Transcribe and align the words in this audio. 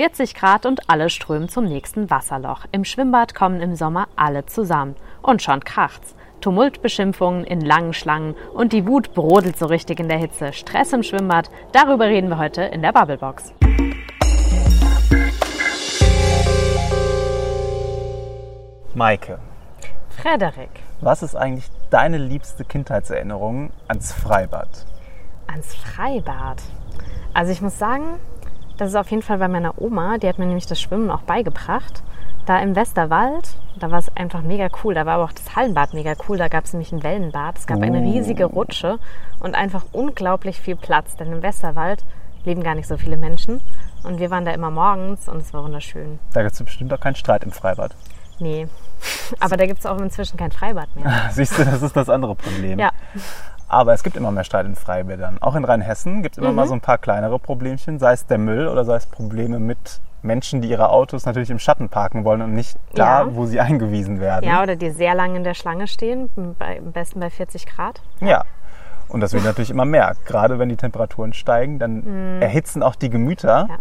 40 0.00 0.34
Grad 0.34 0.64
und 0.64 0.88
alle 0.88 1.10
strömen 1.10 1.50
zum 1.50 1.66
nächsten 1.66 2.08
Wasserloch. 2.08 2.64
Im 2.72 2.86
Schwimmbad 2.86 3.34
kommen 3.34 3.60
im 3.60 3.76
Sommer 3.76 4.08
alle 4.16 4.46
zusammen. 4.46 4.96
Und 5.20 5.42
schon 5.42 5.62
kracht's. 5.62 6.14
Tumultbeschimpfungen 6.40 7.44
in 7.44 7.60
langen 7.60 7.92
Schlangen 7.92 8.34
und 8.54 8.72
die 8.72 8.86
Wut 8.86 9.12
brodelt 9.12 9.58
so 9.58 9.66
richtig 9.66 10.00
in 10.00 10.08
der 10.08 10.16
Hitze. 10.16 10.54
Stress 10.54 10.94
im 10.94 11.02
Schwimmbad, 11.02 11.50
darüber 11.72 12.06
reden 12.06 12.30
wir 12.30 12.38
heute 12.38 12.62
in 12.62 12.80
der 12.80 12.92
Bubblebox. 12.92 13.52
Maike. 18.94 19.38
Frederik. 20.08 20.70
Was 21.02 21.22
ist 21.22 21.36
eigentlich 21.36 21.68
deine 21.90 22.16
liebste 22.16 22.64
Kindheitserinnerung 22.64 23.70
ans 23.86 24.14
Freibad? 24.14 24.86
Ans 25.46 25.74
Freibad? 25.74 26.62
Also 27.34 27.52
ich 27.52 27.60
muss 27.60 27.78
sagen, 27.78 28.18
das 28.80 28.90
ist 28.90 28.96
auf 28.96 29.10
jeden 29.10 29.22
Fall 29.22 29.38
bei 29.38 29.48
meiner 29.48 29.80
Oma. 29.80 30.16
Die 30.16 30.26
hat 30.26 30.38
mir 30.38 30.46
nämlich 30.46 30.66
das 30.66 30.80
Schwimmen 30.80 31.10
auch 31.10 31.20
beigebracht. 31.20 32.02
Da 32.46 32.58
im 32.60 32.74
Westerwald, 32.74 33.58
da 33.78 33.90
war 33.90 33.98
es 33.98 34.08
einfach 34.16 34.40
mega 34.40 34.68
cool. 34.82 34.94
Da 34.94 35.04
war 35.04 35.14
aber 35.14 35.24
auch 35.24 35.32
das 35.32 35.54
Hallenbad 35.54 35.92
mega 35.92 36.14
cool. 36.26 36.38
Da 36.38 36.48
gab 36.48 36.64
es 36.64 36.72
nämlich 36.72 36.90
ein 36.90 37.02
Wellenbad. 37.02 37.58
Es 37.58 37.66
gab 37.66 37.78
oh. 37.78 37.82
eine 37.82 38.00
riesige 38.00 38.46
Rutsche 38.46 38.98
und 39.38 39.54
einfach 39.54 39.84
unglaublich 39.92 40.58
viel 40.60 40.76
Platz. 40.76 41.14
Denn 41.16 41.30
im 41.30 41.42
Westerwald 41.42 42.02
leben 42.44 42.62
gar 42.62 42.74
nicht 42.74 42.88
so 42.88 42.96
viele 42.96 43.18
Menschen. 43.18 43.60
Und 44.02 44.18
wir 44.18 44.30
waren 44.30 44.46
da 44.46 44.52
immer 44.52 44.70
morgens 44.70 45.28
und 45.28 45.42
es 45.42 45.52
war 45.52 45.62
wunderschön. 45.62 46.18
Da 46.32 46.40
gibt 46.40 46.54
es 46.54 46.62
bestimmt 46.62 46.90
auch 46.94 47.00
keinen 47.00 47.16
Streit 47.16 47.44
im 47.44 47.52
Freibad. 47.52 47.94
Nee. 48.38 48.66
Aber 49.40 49.58
da 49.58 49.66
gibt 49.66 49.80
es 49.80 49.86
auch 49.86 49.98
inzwischen 49.98 50.38
kein 50.38 50.52
Freibad 50.52 50.88
mehr. 50.96 51.28
Siehst 51.32 51.58
du, 51.58 51.64
das 51.66 51.82
ist 51.82 51.94
das 51.94 52.08
andere 52.08 52.34
Problem. 52.34 52.78
Ja. 52.78 52.92
Aber 53.70 53.92
es 53.92 54.02
gibt 54.02 54.16
immer 54.16 54.32
mehr 54.32 54.42
Streit 54.42 54.66
in 54.66 54.74
Freibädern. 54.74 55.38
Auch 55.40 55.54
in 55.54 55.64
Rheinhessen 55.64 56.24
gibt 56.24 56.34
es 56.34 56.38
immer 56.38 56.50
mhm. 56.50 56.56
mal 56.56 56.66
so 56.66 56.74
ein 56.74 56.80
paar 56.80 56.98
kleinere 56.98 57.38
Problemchen, 57.38 58.00
sei 58.00 58.14
es 58.14 58.26
der 58.26 58.38
Müll 58.38 58.66
oder 58.66 58.84
sei 58.84 58.96
es 58.96 59.06
Probleme 59.06 59.60
mit 59.60 60.00
Menschen, 60.22 60.60
die 60.60 60.68
ihre 60.68 60.90
Autos 60.90 61.24
natürlich 61.24 61.50
im 61.50 61.60
Schatten 61.60 61.88
parken 61.88 62.24
wollen 62.24 62.42
und 62.42 62.52
nicht 62.52 62.76
da, 62.94 63.22
ja. 63.22 63.34
wo 63.36 63.46
sie 63.46 63.60
eingewiesen 63.60 64.18
werden. 64.18 64.44
Ja, 64.44 64.64
oder 64.64 64.74
die 64.74 64.90
sehr 64.90 65.14
lange 65.14 65.36
in 65.36 65.44
der 65.44 65.54
Schlange 65.54 65.86
stehen, 65.86 66.30
bei, 66.58 66.78
am 66.78 66.90
besten 66.90 67.20
bei 67.20 67.30
40 67.30 67.64
Grad. 67.66 68.02
Ja. 68.20 68.44
Und 69.08 69.20
das 69.20 69.32
wird 69.32 69.44
natürlich 69.44 69.70
immer 69.70 69.84
mehr. 69.84 70.16
Gerade 70.24 70.58
wenn 70.58 70.68
die 70.68 70.76
Temperaturen 70.76 71.32
steigen, 71.32 71.78
dann 71.78 72.36
mhm. 72.36 72.42
erhitzen 72.42 72.82
auch 72.82 72.96
die 72.96 73.08
Gemüter. 73.08 73.66
Ja. 73.68 73.78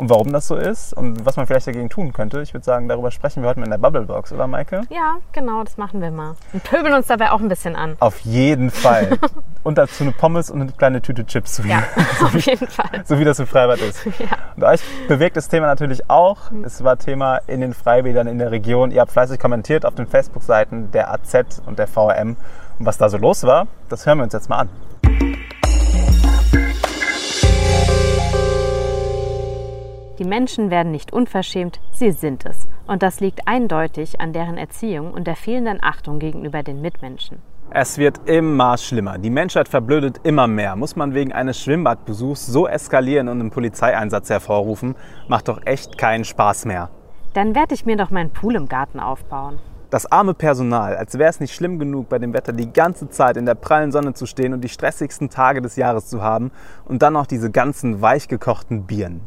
Und 0.00 0.08
warum 0.08 0.32
das 0.32 0.48
so 0.48 0.56
ist 0.56 0.94
und 0.94 1.26
was 1.26 1.36
man 1.36 1.46
vielleicht 1.46 1.66
dagegen 1.66 1.90
tun 1.90 2.14
könnte, 2.14 2.40
ich 2.40 2.54
würde 2.54 2.64
sagen, 2.64 2.88
darüber 2.88 3.10
sprechen 3.10 3.42
wir 3.42 3.50
heute 3.50 3.60
mal 3.60 3.66
in 3.66 3.70
der 3.70 3.76
Bubblebox, 3.76 4.32
oder 4.32 4.46
Maike? 4.46 4.80
Ja, 4.88 5.18
genau, 5.32 5.62
das 5.62 5.76
machen 5.76 6.00
wir 6.00 6.10
mal. 6.10 6.36
Und 6.54 6.64
pöbeln 6.64 6.94
uns 6.94 7.06
dabei 7.06 7.32
auch 7.32 7.40
ein 7.40 7.50
bisschen 7.50 7.76
an. 7.76 7.98
Auf 8.00 8.18
jeden 8.20 8.70
Fall. 8.70 9.18
und 9.62 9.76
dazu 9.76 10.04
eine 10.04 10.12
Pommes 10.12 10.50
und 10.50 10.62
eine 10.62 10.72
kleine 10.72 11.02
Tüte 11.02 11.26
Chips. 11.26 11.56
So 11.56 11.64
ja, 11.64 11.82
so 12.18 12.24
auf 12.24 12.46
jeden 12.46 12.66
Fall. 12.66 13.02
So 13.04 13.18
wie 13.18 13.24
das 13.24 13.40
im 13.40 13.46
Freibad 13.46 13.78
ist. 13.80 14.06
Ja. 14.06 14.38
Und 14.56 14.64
euch 14.64 14.80
bewegt 15.06 15.36
das 15.36 15.48
Thema 15.48 15.66
natürlich 15.66 16.08
auch. 16.08 16.50
Mhm. 16.50 16.64
Es 16.64 16.82
war 16.82 16.96
Thema 16.96 17.36
in 17.46 17.60
den 17.60 17.74
Freibädern 17.74 18.26
in 18.26 18.38
der 18.38 18.52
Region. 18.52 18.92
Ihr 18.92 19.02
habt 19.02 19.12
fleißig 19.12 19.38
kommentiert 19.38 19.84
auf 19.84 19.96
den 19.96 20.06
Facebook-Seiten 20.06 20.92
der 20.92 21.12
AZ 21.12 21.60
und 21.66 21.78
der 21.78 21.86
VRM. 21.86 22.38
Und 22.78 22.86
was 22.86 22.96
da 22.96 23.10
so 23.10 23.18
los 23.18 23.44
war, 23.44 23.66
das 23.90 24.06
hören 24.06 24.16
wir 24.16 24.24
uns 24.24 24.32
jetzt 24.32 24.48
mal 24.48 24.60
an. 24.60 24.70
Die 30.20 30.26
Menschen 30.26 30.70
werden 30.70 30.92
nicht 30.92 31.14
unverschämt, 31.14 31.80
sie 31.92 32.10
sind 32.10 32.44
es. 32.44 32.68
Und 32.86 33.02
das 33.02 33.20
liegt 33.20 33.48
eindeutig 33.48 34.20
an 34.20 34.34
deren 34.34 34.58
Erziehung 34.58 35.14
und 35.14 35.26
der 35.26 35.34
fehlenden 35.34 35.78
Achtung 35.80 36.18
gegenüber 36.18 36.62
den 36.62 36.82
Mitmenschen. 36.82 37.38
Es 37.70 37.96
wird 37.96 38.28
immer 38.28 38.76
schlimmer. 38.76 39.16
Die 39.16 39.30
Menschheit 39.30 39.66
verblödet 39.66 40.20
immer 40.24 40.46
mehr. 40.46 40.76
Muss 40.76 40.94
man 40.94 41.14
wegen 41.14 41.32
eines 41.32 41.58
Schwimmbadbesuchs 41.62 42.46
so 42.46 42.68
eskalieren 42.68 43.28
und 43.28 43.40
einen 43.40 43.50
Polizeieinsatz 43.50 44.28
hervorrufen, 44.28 44.94
macht 45.26 45.48
doch 45.48 45.64
echt 45.64 45.96
keinen 45.96 46.24
Spaß 46.24 46.66
mehr. 46.66 46.90
Dann 47.32 47.54
werde 47.54 47.72
ich 47.72 47.86
mir 47.86 47.96
doch 47.96 48.10
meinen 48.10 48.30
Pool 48.30 48.56
im 48.56 48.68
Garten 48.68 49.00
aufbauen. 49.00 49.58
Das 49.88 50.12
arme 50.12 50.34
Personal, 50.34 50.96
als 50.96 51.18
wäre 51.18 51.30
es 51.30 51.40
nicht 51.40 51.54
schlimm 51.54 51.78
genug, 51.78 52.10
bei 52.10 52.18
dem 52.18 52.34
Wetter 52.34 52.52
die 52.52 52.70
ganze 52.70 53.08
Zeit 53.08 53.38
in 53.38 53.46
der 53.46 53.54
prallen 53.54 53.90
Sonne 53.90 54.12
zu 54.12 54.26
stehen 54.26 54.52
und 54.52 54.60
die 54.60 54.68
stressigsten 54.68 55.30
Tage 55.30 55.62
des 55.62 55.76
Jahres 55.76 56.08
zu 56.08 56.22
haben 56.22 56.52
und 56.84 57.00
dann 57.00 57.14
noch 57.14 57.26
diese 57.26 57.50
ganzen 57.50 58.02
weichgekochten 58.02 58.84
Bieren. 58.84 59.22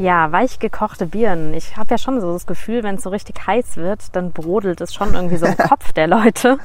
Ja, 0.00 0.32
weich 0.32 0.58
gekochte 0.58 1.04
Birnen. 1.04 1.52
Ich 1.52 1.76
habe 1.76 1.90
ja 1.90 1.98
schon 1.98 2.22
so 2.22 2.32
das 2.32 2.46
Gefühl, 2.46 2.82
wenn 2.82 2.94
es 2.94 3.02
so 3.02 3.10
richtig 3.10 3.46
heiß 3.46 3.76
wird, 3.76 4.16
dann 4.16 4.32
brodelt 4.32 4.80
es 4.80 4.94
schon 4.94 5.12
irgendwie 5.12 5.36
so 5.36 5.44
im 5.44 5.56
Kopf 5.58 5.92
der 5.92 6.06
Leute, 6.06 6.56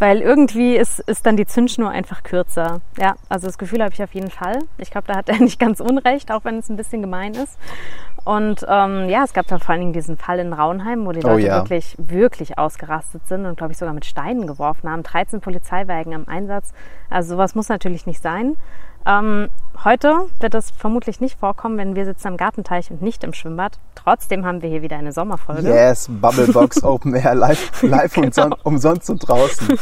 weil 0.00 0.20
irgendwie 0.20 0.76
ist, 0.76 0.98
ist 0.98 1.24
dann 1.24 1.36
die 1.36 1.46
Zündschnur 1.46 1.88
einfach 1.88 2.24
kürzer. 2.24 2.80
Ja, 2.98 3.14
also 3.28 3.46
das 3.46 3.58
Gefühl 3.58 3.80
habe 3.80 3.94
ich 3.94 4.02
auf 4.02 4.12
jeden 4.12 4.32
Fall. 4.32 4.58
Ich 4.76 4.90
glaube, 4.90 5.06
da 5.06 5.14
hat 5.14 5.28
er 5.28 5.38
nicht 5.38 5.60
ganz 5.60 5.78
unrecht, 5.78 6.32
auch 6.32 6.42
wenn 6.42 6.58
es 6.58 6.68
ein 6.68 6.76
bisschen 6.76 7.00
gemein 7.00 7.34
ist. 7.34 7.56
Und 8.24 8.66
ähm, 8.68 9.08
ja, 9.08 9.22
es 9.22 9.34
gab 9.34 9.46
da 9.46 9.60
vor 9.60 9.70
allen 9.70 9.82
Dingen 9.82 9.92
diesen 9.92 10.16
Fall 10.16 10.40
in 10.40 10.52
Raunheim, 10.52 11.06
wo 11.06 11.12
die 11.12 11.20
oh 11.20 11.28
Leute 11.28 11.44
oh 11.44 11.46
ja. 11.46 11.56
wirklich, 11.58 11.94
wirklich 11.96 12.58
ausgerastet 12.58 13.24
sind 13.28 13.46
und 13.46 13.56
glaube 13.56 13.70
ich 13.70 13.78
sogar 13.78 13.94
mit 13.94 14.04
Steinen 14.04 14.48
geworfen 14.48 14.90
haben. 14.90 15.04
13 15.04 15.40
Polizeiwagen 15.40 16.12
am 16.12 16.26
Einsatz. 16.26 16.72
Also 17.08 17.34
sowas 17.34 17.54
muss 17.54 17.68
natürlich 17.68 18.06
nicht 18.06 18.20
sein. 18.20 18.56
Ähm, 19.06 19.48
heute 19.84 20.26
wird 20.40 20.54
das 20.54 20.70
vermutlich 20.70 21.20
nicht 21.20 21.38
vorkommen, 21.38 21.78
wenn 21.78 21.94
wir 21.94 22.04
sitzen 22.04 22.28
am 22.28 22.36
Gartenteich 22.36 22.90
und 22.90 23.02
nicht 23.02 23.24
im 23.24 23.32
Schwimmbad. 23.32 23.78
Trotzdem 23.94 24.44
haben 24.44 24.62
wir 24.62 24.68
hier 24.68 24.82
wieder 24.82 24.96
eine 24.96 25.12
Sommerfolge. 25.12 25.68
Yes, 25.68 26.08
Bubblebox 26.08 26.82
Open 26.84 27.14
Air 27.14 27.34
live, 27.34 27.82
live 27.82 28.14
genau. 28.14 28.56
umsonst 28.64 29.10
und 29.10 29.18
draußen. 29.26 29.68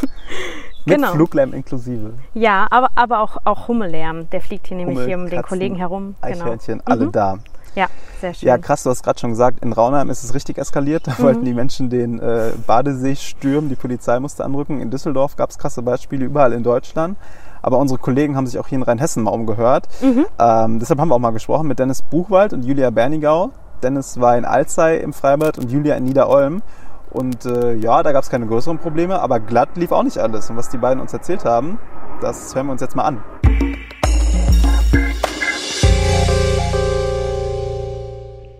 Mit 0.85 0.97
genau. 0.97 1.13
Fluglärm 1.13 1.53
inklusive. 1.53 2.15
Ja, 2.35 2.67
aber, 2.71 2.89
aber 2.95 3.21
auch, 3.21 3.37
auch 3.45 3.69
Hummellärm. 3.69 4.31
Der 4.31 4.41
fliegt 4.41 4.69
hier 4.69 4.77
nämlich 4.77 4.97
Hummel, 4.97 5.09
hier 5.09 5.19
um 5.19 5.29
den 5.29 5.43
Kollegen 5.43 5.75
herum. 5.75 6.15
Genau. 6.23 6.35
Eichhörnchen, 6.35 6.81
alle 6.87 7.07
mhm. 7.07 7.13
da. 7.13 7.39
Ja, 7.75 7.87
sehr 8.21 8.35
schön. 8.35 8.49
Ja, 8.49 8.59
krass, 8.59 8.83
du 8.83 8.91
hast 8.91 9.03
gerade 9.03 9.19
schon 9.19 9.31
gesagt, 9.31 9.63
in 9.63 9.73
Raunheim 9.73 10.09
ist 10.11 10.25
es 10.25 10.35
richtig 10.35 10.59
eskaliert. 10.59 11.07
Da 11.07 11.13
mhm. 11.13 11.23
wollten 11.23 11.45
die 11.45 11.53
Menschen 11.53 11.91
den 11.91 12.19
äh, 12.19 12.53
Badesee 12.67 13.17
stürmen, 13.17 13.69
die 13.69 13.77
Polizei 13.77 14.19
musste 14.19 14.45
anrücken. 14.45 14.81
In 14.81 14.91
Düsseldorf 14.91 15.37
gab 15.37 15.51
es 15.51 15.59
krasse 15.59 15.83
Beispiele 15.83 16.25
überall 16.25 16.53
in 16.53 16.63
Deutschland. 16.63 17.19
Aber 17.63 17.79
unsere 17.79 17.99
Kollegen 17.99 18.37
haben 18.37 18.47
sich 18.47 18.59
auch 18.59 18.69
hier 18.69 18.77
in 18.77 18.83
Rheinhessen 18.83 19.23
mal 19.23 19.31
umgehört. 19.31 19.89
Mhm. 20.01 20.27
Ähm, 20.39 20.79
deshalb 20.79 21.01
haben 21.01 21.09
wir 21.09 21.15
auch 21.15 21.21
mal 21.21 21.31
gesprochen 21.31 21.69
mit 21.69 21.79
Dennis 21.79 22.03
Buchwald 22.03 22.53
und 22.53 22.65
Julia 22.65 22.91
Bernigau. 22.91 23.51
Dennis 23.83 24.21
war 24.21 24.37
in 24.37 24.45
Alzey 24.45 24.99
im 24.99 25.13
Freibad 25.13 25.59
und 25.59 25.71
Julia 25.71 25.97
in 25.97 26.05
Niederolm. 26.05 26.63
Und 27.11 27.47
äh, 27.47 27.75
ja, 27.75 28.03
da 28.03 28.13
gab 28.13 28.23
es 28.23 28.31
keine 28.31 28.47
größeren 28.47 28.79
Probleme, 28.79 29.21
aber 29.21 29.41
glatt 29.41 29.77
lief 29.77 29.93
auch 29.93 30.03
nicht 30.03 30.19
alles. 30.19 30.51
Und 30.51 30.57
was 30.57 30.69
die 30.69 30.79
beiden 30.79 31.01
uns 31.01 31.13
erzählt 31.13 31.45
haben, 31.45 31.79
das 32.21 32.55
hören 32.55 32.67
wir 32.67 32.73
uns 32.73 32.83
jetzt 32.83 32.97
mal 32.97 33.05
an. 33.05 33.23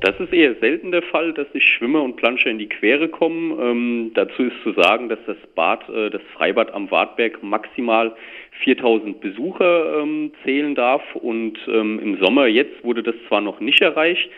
Das 0.01 0.19
ist 0.21 0.33
eher 0.33 0.55
selten 0.61 0.93
der 0.93 1.03
Fall, 1.03 1.35
dass 1.35 1.51
sich 1.53 1.65
Schwimmer 1.65 2.03
und 2.03 2.17
Planscher 2.17 2.51
in 2.51 2.59
die 2.59 2.69
Quere 2.69 3.09
kommen. 3.09 3.59
Ähm, 3.61 4.11
dazu 4.15 4.45
ist 4.45 4.63
zu 4.63 4.73
sagen, 4.73 5.09
dass 5.09 5.19
das 5.27 5.37
Bad, 5.55 5.89
äh, 5.89 6.09
das 6.09 6.23
Freibad 6.35 6.73
am 6.73 6.91
Wartberg 6.91 7.43
maximal 7.43 8.15
4000 8.65 9.21
Besucher 9.21 10.01
ähm, 10.03 10.33
zählen 10.45 10.75
darf 10.75 11.03
und 11.15 11.59
ähm, 11.69 12.01
im 12.01 12.19
Sommer 12.19 12.47
jetzt 12.47 12.85
wurde 12.85 13.03
das 13.03 13.15
zwar 13.29 13.41
noch 13.41 13.61
nicht 13.61 13.81
erreicht, 13.81 14.29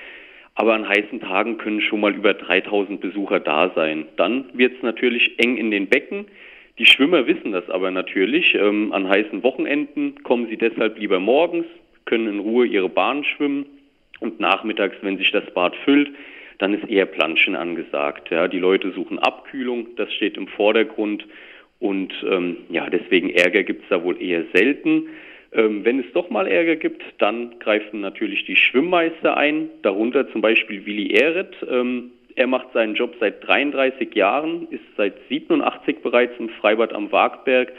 aber 0.54 0.74
an 0.74 0.88
heißen 0.88 1.20
Tagen 1.20 1.58
können 1.58 1.80
schon 1.80 2.00
mal 2.00 2.14
über 2.14 2.34
3000 2.34 3.00
Besucher 3.00 3.40
da 3.40 3.70
sein. 3.74 4.06
Dann 4.16 4.46
wird 4.52 4.76
es 4.76 4.82
natürlich 4.82 5.38
eng 5.38 5.56
in 5.56 5.70
den 5.70 5.88
Becken. 5.88 6.26
Die 6.78 6.86
Schwimmer 6.86 7.26
wissen 7.26 7.52
das 7.52 7.68
aber 7.70 7.90
natürlich. 7.90 8.54
Ähm, 8.54 8.92
an 8.92 9.08
heißen 9.08 9.42
Wochenenden 9.42 10.22
kommen 10.22 10.48
sie 10.48 10.56
deshalb 10.56 10.98
lieber 10.98 11.20
morgens, 11.20 11.66
können 12.04 12.26
in 12.26 12.38
Ruhe 12.40 12.66
ihre 12.66 12.88
Bahn 12.88 13.24
schwimmen 13.24 13.66
und 14.20 14.40
nachmittags, 14.40 14.96
wenn 15.02 15.18
sich 15.18 15.30
das 15.30 15.44
Bad 15.52 15.74
füllt, 15.84 16.10
dann 16.58 16.74
ist 16.74 16.88
eher 16.88 17.06
Planschen 17.06 17.56
angesagt. 17.56 18.30
Ja, 18.30 18.48
die 18.48 18.58
Leute 18.58 18.92
suchen 18.92 19.18
Abkühlung, 19.18 19.88
das 19.96 20.12
steht 20.12 20.36
im 20.36 20.46
Vordergrund 20.46 21.24
und 21.80 22.12
ähm, 22.28 22.58
ja, 22.68 22.88
deswegen 22.88 23.30
Ärger 23.30 23.62
gibt 23.62 23.82
es 23.82 23.88
da 23.88 24.04
wohl 24.04 24.20
eher 24.22 24.44
selten. 24.54 25.08
Ähm, 25.52 25.84
wenn 25.84 25.98
es 25.98 26.12
doch 26.12 26.30
mal 26.30 26.46
Ärger 26.46 26.76
gibt, 26.76 27.02
dann 27.18 27.58
greifen 27.58 28.00
natürlich 28.00 28.44
die 28.44 28.54
Schwimmmeister 28.54 29.36
ein, 29.36 29.68
darunter 29.82 30.30
zum 30.30 30.42
Beispiel 30.42 30.86
Willi 30.86 31.12
Ehret. 31.12 31.56
Ähm, 31.68 32.12
er 32.36 32.46
macht 32.46 32.72
seinen 32.72 32.94
Job 32.94 33.16
seit 33.18 33.46
33 33.46 34.14
Jahren, 34.14 34.68
ist 34.70 34.84
seit 34.96 35.14
87 35.28 36.02
bereits 36.02 36.38
im 36.38 36.50
Freibad 36.50 36.92
am 36.92 37.10
Wagberg 37.10 37.72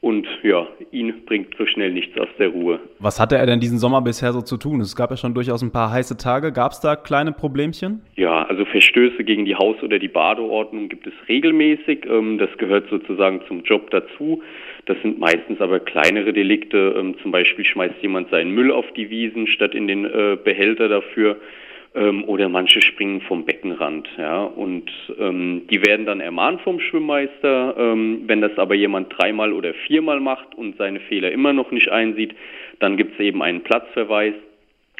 und 0.00 0.26
ja, 0.42 0.66
ihn 0.92 1.12
bringt 1.26 1.54
so 1.58 1.66
schnell 1.66 1.92
nichts 1.92 2.18
aus 2.18 2.28
der 2.38 2.48
Ruhe. 2.48 2.80
Was 3.00 3.20
hatte 3.20 3.36
er 3.36 3.44
denn 3.44 3.60
diesen 3.60 3.78
Sommer 3.78 4.00
bisher 4.00 4.32
so 4.32 4.40
zu 4.40 4.56
tun? 4.56 4.80
Es 4.80 4.96
gab 4.96 5.10
ja 5.10 5.16
schon 5.18 5.34
durchaus 5.34 5.60
ein 5.62 5.72
paar 5.72 5.90
heiße 5.90 6.16
Tage. 6.16 6.52
Gab 6.52 6.72
es 6.72 6.80
da 6.80 6.96
kleine 6.96 7.32
Problemchen? 7.32 8.00
Ja, 8.16 8.44
also 8.44 8.64
Verstöße 8.64 9.24
gegen 9.24 9.44
die 9.44 9.56
Haus- 9.56 9.82
oder 9.82 9.98
die 9.98 10.08
Badeordnung 10.08 10.88
gibt 10.88 11.06
es 11.06 11.12
regelmäßig. 11.28 12.06
Ähm, 12.08 12.38
das 12.38 12.48
gehört 12.56 12.88
sozusagen 12.88 13.42
zum 13.46 13.62
Job 13.62 13.90
dazu. 13.90 14.42
Das 14.86 14.96
sind 15.02 15.18
meistens 15.18 15.60
aber 15.60 15.80
kleinere 15.80 16.32
Delikte. 16.32 16.94
Ähm, 16.98 17.16
zum 17.22 17.30
Beispiel 17.30 17.66
schmeißt 17.66 17.96
jemand 18.00 18.30
seinen 18.30 18.52
Müll 18.52 18.72
auf 18.72 18.86
die 18.96 19.10
Wiesen 19.10 19.46
statt 19.46 19.74
in 19.74 19.86
den 19.86 20.06
äh, 20.06 20.38
Behälter 20.42 20.88
dafür. 20.88 21.36
Ähm, 21.94 22.24
oder 22.24 22.48
manche 22.48 22.80
springen 22.80 23.20
vom 23.22 23.44
Beckenrand. 23.44 24.08
Ja, 24.16 24.44
und 24.44 24.90
ähm, 25.18 25.62
die 25.70 25.84
werden 25.84 26.06
dann 26.06 26.20
ermahnt 26.20 26.60
vom 26.62 26.80
Schwimmmeister. 26.80 27.74
Ähm, 27.76 28.22
wenn 28.26 28.40
das 28.40 28.56
aber 28.58 28.74
jemand 28.74 29.16
dreimal 29.16 29.52
oder 29.52 29.74
viermal 29.86 30.20
macht 30.20 30.54
und 30.54 30.76
seine 30.76 31.00
Fehler 31.00 31.32
immer 31.32 31.52
noch 31.52 31.70
nicht 31.70 31.88
einsieht, 31.88 32.34
dann 32.78 32.96
gibt 32.96 33.14
es 33.14 33.20
eben 33.20 33.42
einen 33.42 33.62
Platzverweis 33.62 34.34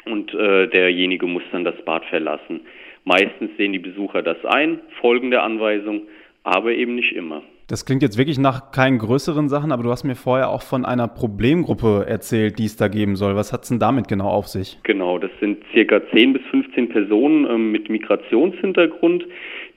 und 0.05 0.33
äh, 0.33 0.67
derjenige 0.67 1.27
muss 1.27 1.43
dann 1.51 1.63
das 1.63 1.79
Bad 1.85 2.05
verlassen. 2.05 2.61
Meistens 3.03 3.51
sehen 3.57 3.73
die 3.73 3.79
Besucher 3.79 4.21
das 4.21 4.43
ein, 4.45 4.79
folgen 4.99 5.31
der 5.31 5.43
Anweisung, 5.43 6.03
aber 6.43 6.73
eben 6.73 6.95
nicht 6.95 7.13
immer. 7.13 7.41
Das 7.71 7.85
klingt 7.85 8.01
jetzt 8.01 8.17
wirklich 8.17 8.37
nach 8.37 8.73
keinen 8.73 8.97
größeren 8.97 9.47
Sachen, 9.47 9.71
aber 9.71 9.83
du 9.83 9.91
hast 9.91 10.03
mir 10.03 10.15
vorher 10.15 10.49
auch 10.49 10.61
von 10.61 10.83
einer 10.83 11.07
Problemgruppe 11.07 12.03
erzählt, 12.05 12.59
die 12.59 12.65
es 12.65 12.75
da 12.75 12.89
geben 12.89 13.15
soll. 13.15 13.37
Was 13.37 13.53
hat 13.53 13.63
es 13.63 13.69
denn 13.69 13.79
damit 13.79 14.09
genau 14.09 14.27
auf 14.27 14.47
sich? 14.47 14.77
Genau, 14.83 15.17
das 15.17 15.31
sind 15.39 15.63
circa 15.71 16.01
10 16.11 16.33
bis 16.33 16.41
15 16.51 16.89
Personen 16.89 17.49
ähm, 17.49 17.71
mit 17.71 17.89
Migrationshintergrund. 17.89 19.25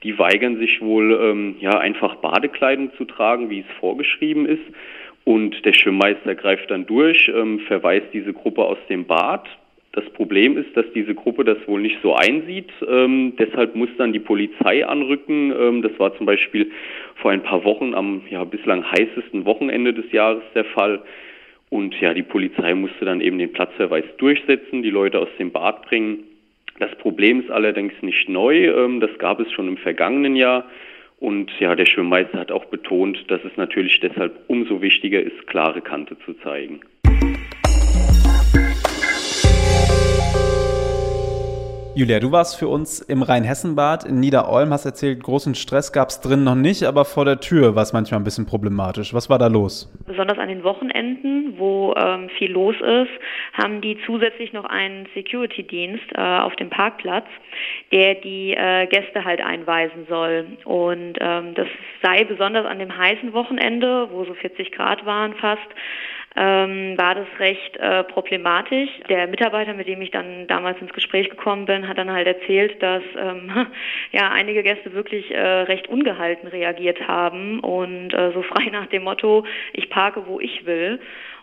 Die 0.03 0.19
weigern 0.19 0.57
sich 0.57 0.81
wohl, 0.81 1.17
ähm, 1.23 1.55
ja, 1.61 1.79
einfach 1.79 2.15
Badekleidung 2.17 2.91
zu 2.97 3.05
tragen, 3.05 3.49
wie 3.49 3.61
es 3.61 3.79
vorgeschrieben 3.79 4.45
ist. 4.45 4.63
Und 5.23 5.63
der 5.63 5.71
Schwimmmeister 5.71 6.35
greift 6.35 6.69
dann 6.71 6.85
durch, 6.85 7.31
ähm, 7.33 7.61
verweist 7.61 8.07
diese 8.11 8.33
Gruppe 8.33 8.65
aus 8.65 8.77
dem 8.89 9.05
Bad, 9.05 9.47
das 9.95 10.03
Problem 10.09 10.57
ist, 10.57 10.75
dass 10.75 10.85
diese 10.93 11.15
Gruppe 11.15 11.45
das 11.45 11.57
wohl 11.67 11.81
nicht 11.81 11.97
so 12.03 12.13
einsieht. 12.13 12.69
Ähm, 12.85 13.33
deshalb 13.39 13.75
muss 13.75 13.89
dann 13.97 14.11
die 14.11 14.19
Polizei 14.19 14.85
anrücken. 14.85 15.53
Ähm, 15.57 15.81
das 15.81 15.97
war 15.97 16.15
zum 16.17 16.25
Beispiel 16.25 16.69
vor 17.15 17.31
ein 17.31 17.43
paar 17.43 17.63
Wochen 17.63 17.93
am 17.93 18.23
ja, 18.29 18.43
bislang 18.43 18.83
heißesten 18.83 19.45
Wochenende 19.45 19.93
des 19.93 20.11
Jahres 20.11 20.43
der 20.53 20.65
Fall. 20.65 21.01
Und 21.69 21.99
ja, 22.01 22.13
die 22.13 22.23
Polizei 22.23 22.75
musste 22.75 23.05
dann 23.05 23.21
eben 23.21 23.37
den 23.37 23.53
Platzverweis 23.53 24.03
durchsetzen, 24.17 24.83
die 24.83 24.89
Leute 24.89 25.19
aus 25.19 25.29
dem 25.39 25.51
Bad 25.51 25.83
bringen. 25.83 26.25
Das 26.79 26.93
Problem 26.97 27.39
ist 27.39 27.49
allerdings 27.49 27.93
nicht 28.01 28.27
neu. 28.27 28.65
Ähm, 28.65 28.99
das 28.99 29.17
gab 29.17 29.39
es 29.39 29.49
schon 29.53 29.69
im 29.69 29.77
vergangenen 29.77 30.35
Jahr. 30.35 30.65
Und 31.19 31.49
ja, 31.59 31.73
der 31.73 31.85
Schwimmmeister 31.85 32.37
hat 32.37 32.51
auch 32.51 32.65
betont, 32.65 33.31
dass 33.31 33.43
es 33.45 33.55
natürlich 33.55 33.99
deshalb 34.01 34.33
umso 34.47 34.81
wichtiger 34.81 35.21
ist, 35.21 35.47
klare 35.47 35.79
Kante 35.79 36.17
zu 36.25 36.33
zeigen. 36.33 36.81
Julia, 41.97 42.19
du 42.19 42.29
warst 42.33 42.59
für 42.59 42.67
uns 42.67 42.99
im 42.99 43.23
Rheinhessenbad 43.23 44.03
in 44.03 44.19
Niederolm, 44.19 44.71
hast 44.71 44.85
erzählt, 44.85 45.23
großen 45.23 45.55
Stress 45.55 45.93
gab 45.93 46.09
es 46.09 46.19
drin 46.19 46.43
noch 46.43 46.55
nicht, 46.55 46.83
aber 46.83 47.05
vor 47.05 47.23
der 47.23 47.39
Tür 47.39 47.73
war 47.77 47.83
es 47.83 47.93
manchmal 47.93 48.19
ein 48.19 48.25
bisschen 48.25 48.45
problematisch. 48.45 49.13
Was 49.13 49.29
war 49.29 49.39
da 49.39 49.47
los? 49.47 49.89
Besonders 50.05 50.37
an 50.37 50.49
den 50.49 50.65
Wochenenden, 50.65 51.57
wo 51.57 51.93
ähm, 51.95 52.27
viel 52.37 52.51
los 52.51 52.75
ist, 52.81 53.11
haben 53.53 53.79
die 53.79 53.97
zusätzlich 54.05 54.51
noch 54.51 54.65
einen 54.65 55.07
Security-Dienst 55.13 56.03
äh, 56.15 56.19
auf 56.19 56.53
dem 56.57 56.69
Parkplatz, 56.69 57.27
der 57.93 58.15
die 58.15 58.51
äh, 58.51 58.87
Gäste 58.87 59.23
halt 59.23 59.39
einweisen 59.39 60.05
soll. 60.09 60.47
Und 60.65 61.17
ähm, 61.21 61.53
das 61.55 61.67
sei 62.03 62.25
besonders 62.25 62.65
an 62.65 62.79
dem 62.79 62.95
heißen 62.97 63.31
Wochenende, 63.31 64.09
wo 64.11 64.25
so 64.25 64.33
40 64.33 64.73
Grad 64.73 65.05
waren 65.05 65.33
fast, 65.35 65.69
ähm, 66.35 66.97
war 66.97 67.15
das 67.15 67.27
recht 67.39 67.77
äh, 67.77 68.03
problematisch. 68.03 68.89
Der 69.09 69.27
Mitarbeiter, 69.27 69.73
mit 69.73 69.87
dem 69.87 70.01
ich 70.01 70.11
dann 70.11 70.47
damals 70.47 70.79
ins 70.81 70.93
Gespräch 70.93 71.29
gekommen 71.29 71.65
bin, 71.65 71.87
hat 71.87 71.97
dann 71.97 72.11
halt 72.11 72.27
erzählt, 72.27 72.81
dass 72.81 73.03
ähm, 73.17 73.51
ja 74.11 74.31
einige 74.31 74.63
Gäste 74.63 74.93
wirklich 74.93 75.31
äh, 75.31 75.39
recht 75.39 75.87
ungehalten 75.87 76.47
reagiert 76.47 77.07
haben 77.07 77.59
und 77.59 78.13
äh, 78.13 78.31
so 78.33 78.41
frei 78.41 78.65
nach 78.71 78.87
dem 78.87 79.03
Motto, 79.03 79.45
ich 79.73 79.89
parke, 79.89 80.27
wo 80.27 80.39
ich 80.39 80.65
will. 80.65 80.99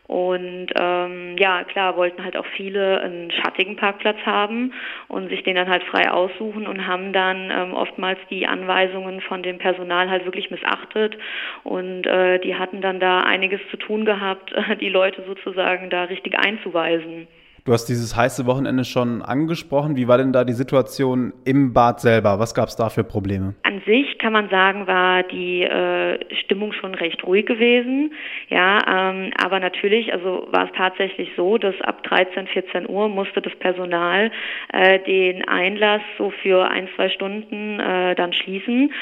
Und 0.08 0.66
ähm, 0.78 1.36
ja, 1.38 1.64
klar, 1.64 1.96
wollten 1.96 2.24
halt 2.24 2.36
auch 2.36 2.46
viele 2.56 3.00
einen 3.00 3.30
schattigen 3.30 3.76
Parkplatz 3.76 4.18
haben 4.26 4.72
und 5.08 5.28
sich 5.28 5.42
den 5.44 5.54
dann 5.54 5.68
halt 5.68 5.84
frei 5.84 6.10
aussuchen 6.10 6.66
und 6.66 6.86
haben 6.86 7.12
dann 7.12 7.50
ähm, 7.50 7.72
oftmals 7.72 8.18
die 8.28 8.46
Anweisungen 8.46 9.20
von 9.20 9.42
dem 9.42 9.58
Personal 9.58 10.10
halt 10.10 10.24
wirklich 10.24 10.50
missachtet. 10.50 11.16
Und 11.62 12.06
äh, 12.06 12.40
die 12.40 12.56
hatten 12.56 12.80
dann 12.80 13.00
da 13.00 13.20
einiges 13.20 13.60
zu 13.70 13.76
tun 13.76 14.04
gehabt, 14.04 14.52
die 14.80 14.88
Leute 14.88 15.22
sozusagen 15.26 15.88
da 15.88 16.04
richtig 16.04 16.38
einzuweisen. 16.38 17.28
Du 17.64 17.72
hast 17.72 17.84
dieses 17.84 18.16
heiße 18.16 18.44
Wochenende 18.46 18.84
schon 18.84 19.22
angesprochen. 19.22 19.94
Wie 19.94 20.08
war 20.08 20.18
denn 20.18 20.32
da 20.32 20.42
die 20.42 20.52
Situation 20.52 21.32
im 21.44 21.72
Bad 21.72 22.00
selber? 22.00 22.40
Was 22.40 22.56
gab 22.56 22.68
es 22.68 22.74
da 22.74 22.88
für 22.88 23.04
Probleme? 23.04 23.54
An 23.62 23.80
sich 23.86 24.18
kann 24.18 24.32
man 24.32 24.48
sagen, 24.48 24.88
war 24.88 25.22
die 25.22 25.62
äh, 25.62 26.18
Stimmung 26.42 26.72
schon 26.72 26.92
recht 26.96 27.22
ruhig 27.22 27.46
gewesen. 27.46 28.14
Ja, 28.48 28.80
ähm, 28.88 29.30
aber 29.40 29.60
natürlich, 29.60 30.12
also 30.12 30.48
war 30.50 30.64
es 30.64 30.72
tatsächlich 30.76 31.30
so, 31.36 31.56
dass 31.56 31.80
ab 31.82 32.02
13, 32.02 32.48
14 32.48 32.88
Uhr 32.88 33.08
musste 33.08 33.40
das 33.40 33.54
Personal 33.54 34.32
äh, 34.72 34.98
den 34.98 35.46
Einlass 35.46 36.02
so 36.18 36.30
für 36.42 36.68
ein, 36.68 36.88
zwei 36.96 37.10
Stunden 37.10 37.78
äh, 37.78 38.16
dann 38.16 38.32
schließen. 38.32 38.92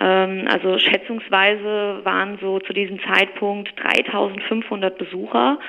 Ähm, 0.00 0.48
also 0.50 0.76
schätzungsweise 0.78 2.00
waren 2.02 2.36
so 2.40 2.58
zu 2.58 2.72
diesem 2.72 2.98
Zeitpunkt 3.04 3.72
3500 3.80 4.98
Besucher 4.98 5.60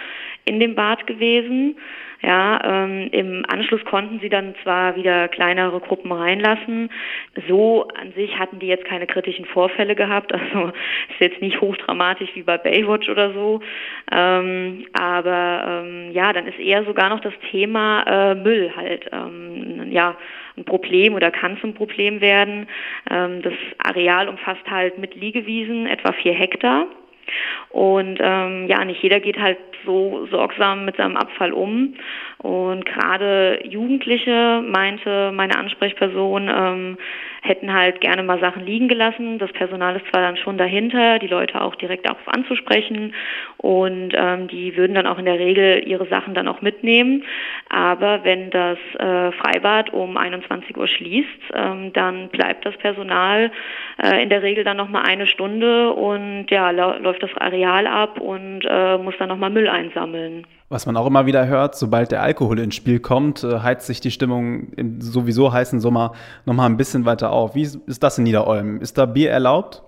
in 0.50 0.60
dem 0.60 0.76
Bad 0.76 1.08
gewesen. 1.08 1.78
Ja, 2.22 2.60
ähm, 2.66 3.08
im 3.14 3.46
Anschluss 3.48 3.84
konnten 3.86 4.20
sie 4.20 4.28
dann 4.28 4.54
zwar 4.62 4.98
wieder 4.98 5.30
kleinere 5.30 5.80
Gruppen 5.80 6.12
reinlassen. 6.12 6.90
So 7.48 7.88
an 7.98 8.12
sich 8.12 8.38
hatten 8.38 8.60
die 8.60 8.68
jetzt 8.68 8.84
keine 8.84 9.08
kritischen 9.08 9.46
Vorfälle 9.46 9.96
gehabt. 9.96 10.34
Also 10.40 10.70
ist 10.70 11.20
jetzt 11.20 11.42
nicht 11.42 11.62
hochdramatisch 11.62 12.30
wie 12.34 12.42
bei 12.42 12.58
Baywatch 12.58 13.08
oder 13.08 13.32
so. 13.34 13.62
Ähm, 14.12 14.86
aber 14.94 15.84
ähm, 15.86 16.12
ja, 16.12 16.34
dann 16.34 16.48
ist 16.48 16.60
eher 16.60 16.84
sogar 16.86 17.10
noch 17.10 17.20
das 17.20 17.34
Thema 17.52 18.04
äh, 18.04 18.36
Müll 18.36 18.72
halt 18.76 19.06
ähm, 19.12 19.92
ja 19.92 20.16
ein 20.58 20.66
Problem 20.66 21.14
oder 21.14 21.32
kann 21.32 21.58
zum 21.60 21.74
Problem 21.74 22.20
werden. 22.20 22.68
Ähm, 23.10 23.42
das 23.44 23.54
Areal 23.78 24.28
umfasst 24.28 24.70
halt 24.70 24.98
mit 24.98 25.16
Liegewiesen 25.16 25.86
etwa 25.88 26.12
vier 26.14 26.34
Hektar. 26.34 26.88
Und 27.70 28.20
ähm, 28.22 28.68
ja, 28.68 28.84
nicht 28.86 29.02
jeder 29.02 29.20
geht 29.20 29.40
halt 29.40 29.58
so 29.86 30.28
sorgsam 30.30 30.86
mit 30.86 30.98
seinem 30.98 31.18
Abfall 31.18 31.54
um. 31.54 31.96
Und 32.38 32.86
gerade 32.86 33.60
Jugendliche, 33.64 34.62
meinte 34.66 35.32
meine 35.34 35.58
Ansprechperson, 35.58 36.50
ähm, 36.50 36.98
hätten 37.42 37.74
halt 37.74 38.02
gerne 38.02 38.24
mal 38.24 38.40
Sachen 38.40 38.66
liegen 38.66 38.88
gelassen. 38.88 39.40
Das 39.40 39.52
Personal 39.52 39.96
ist 39.96 40.06
zwar 40.08 40.22
dann 40.22 40.38
schon 40.38 40.58
dahinter, 40.58 41.20
die 41.20 41.28
Leute 41.28 41.62
auch 41.62 41.76
direkt 41.76 42.06
darauf 42.06 42.28
anzusprechen 42.28 43.14
und 43.58 44.14
ähm, 44.16 44.48
die 44.48 44.76
würden 44.76 44.96
dann 44.96 45.08
auch 45.08 45.18
in 45.18 45.26
der 45.26 45.40
Regel 45.40 45.88
ihre 45.88 46.08
Sachen 46.08 46.34
dann 46.34 46.48
auch 46.48 46.62
mitnehmen. 46.62 47.24
Aber 47.70 48.24
wenn 48.24 48.50
das 48.50 48.78
äh, 48.98 49.32
Freibad 49.34 49.92
um 49.94 50.18
21 50.18 50.78
Uhr 50.78 50.88
schließt, 50.88 51.28
ähm, 51.54 51.94
dann 51.94 52.30
bleibt 52.30 52.66
das 52.66 52.76
Personal 52.78 53.52
äh, 54.02 54.22
in 54.24 54.30
der 54.30 54.44
Regel 54.44 54.64
dann 54.64 54.78
noch 54.78 54.90
mal 54.90 55.04
eine 55.04 55.28
Stunde 55.28 55.94
und 55.94 56.48
ja 56.50 56.72
läuft 56.72 57.24
das 57.24 57.36
Areal 57.38 57.88
ab 57.88 58.20
und 58.20 58.62
äh, 58.66 58.98
muss 58.98 59.16
dann 59.18 59.30
noch 59.30 59.38
mal 59.38 59.50
Müll 59.50 59.70
einsammeln. 59.70 60.46
Was 60.70 60.86
man 60.86 60.96
auch 60.98 61.08
immer 61.08 61.26
wieder 61.26 61.48
hört, 61.48 61.76
sobald 61.76 62.12
der 62.12 62.22
Alkohol 62.22 62.60
ins 62.60 62.76
Spiel 62.76 63.00
kommt, 63.00 63.44
äh, 63.44 63.60
heizt 63.60 63.88
sich 63.88 64.02
die 64.02 64.12
Stimmung 64.12 64.72
im 64.74 65.02
sowieso 65.02 65.52
heißen 65.52 65.80
Sommer 65.80 66.14
nochmal 66.46 66.70
ein 66.70 66.78
bisschen 66.78 67.06
weiter 67.06 67.32
auf. 67.32 67.56
Wie 67.56 67.64
ist 67.64 68.04
das 68.04 68.20
in 68.20 68.24
Niederolm? 68.26 68.80
Ist 68.80 69.00
da 69.00 69.08
Bier 69.08 69.32
erlaubt? 69.32 69.84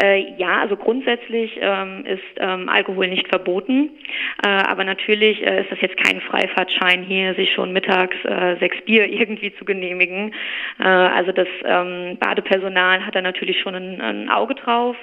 Äh, 0.00 0.34
ja, 0.36 0.60
also 0.60 0.76
grundsätzlich 0.76 1.58
ähm, 1.60 2.04
ist 2.06 2.22
ähm, 2.36 2.68
Alkohol 2.68 3.08
nicht 3.08 3.28
verboten, 3.28 3.90
äh, 4.44 4.48
aber 4.48 4.84
natürlich 4.84 5.44
äh, 5.44 5.62
ist 5.62 5.70
das 5.70 5.80
jetzt 5.80 5.96
kein 5.96 6.20
Freifahrtschein 6.20 7.02
hier, 7.02 7.34
sich 7.34 7.52
schon 7.52 7.72
mittags 7.72 8.16
äh, 8.24 8.56
sechs 8.60 8.80
Bier 8.82 9.06
irgendwie 9.10 9.54
zu 9.56 9.64
genehmigen. 9.64 10.34
Äh, 10.78 10.84
also 10.84 11.32
das 11.32 11.48
ähm, 11.64 12.16
Badepersonal 12.18 13.04
hat 13.04 13.14
da 13.14 13.22
natürlich 13.22 13.60
schon 13.60 13.74
ein, 13.74 14.00
ein 14.00 14.30
Auge 14.30 14.54
drauf. 14.54 14.96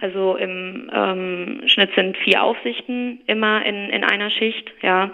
Also 0.00 0.36
im 0.36 0.90
ähm, 0.92 1.62
Schnitt 1.66 1.90
sind 1.94 2.18
vier 2.18 2.42
Aufsichten 2.42 3.20
immer 3.26 3.64
in, 3.64 3.88
in 3.88 4.04
einer 4.04 4.30
Schicht, 4.30 4.70
ja. 4.82 5.10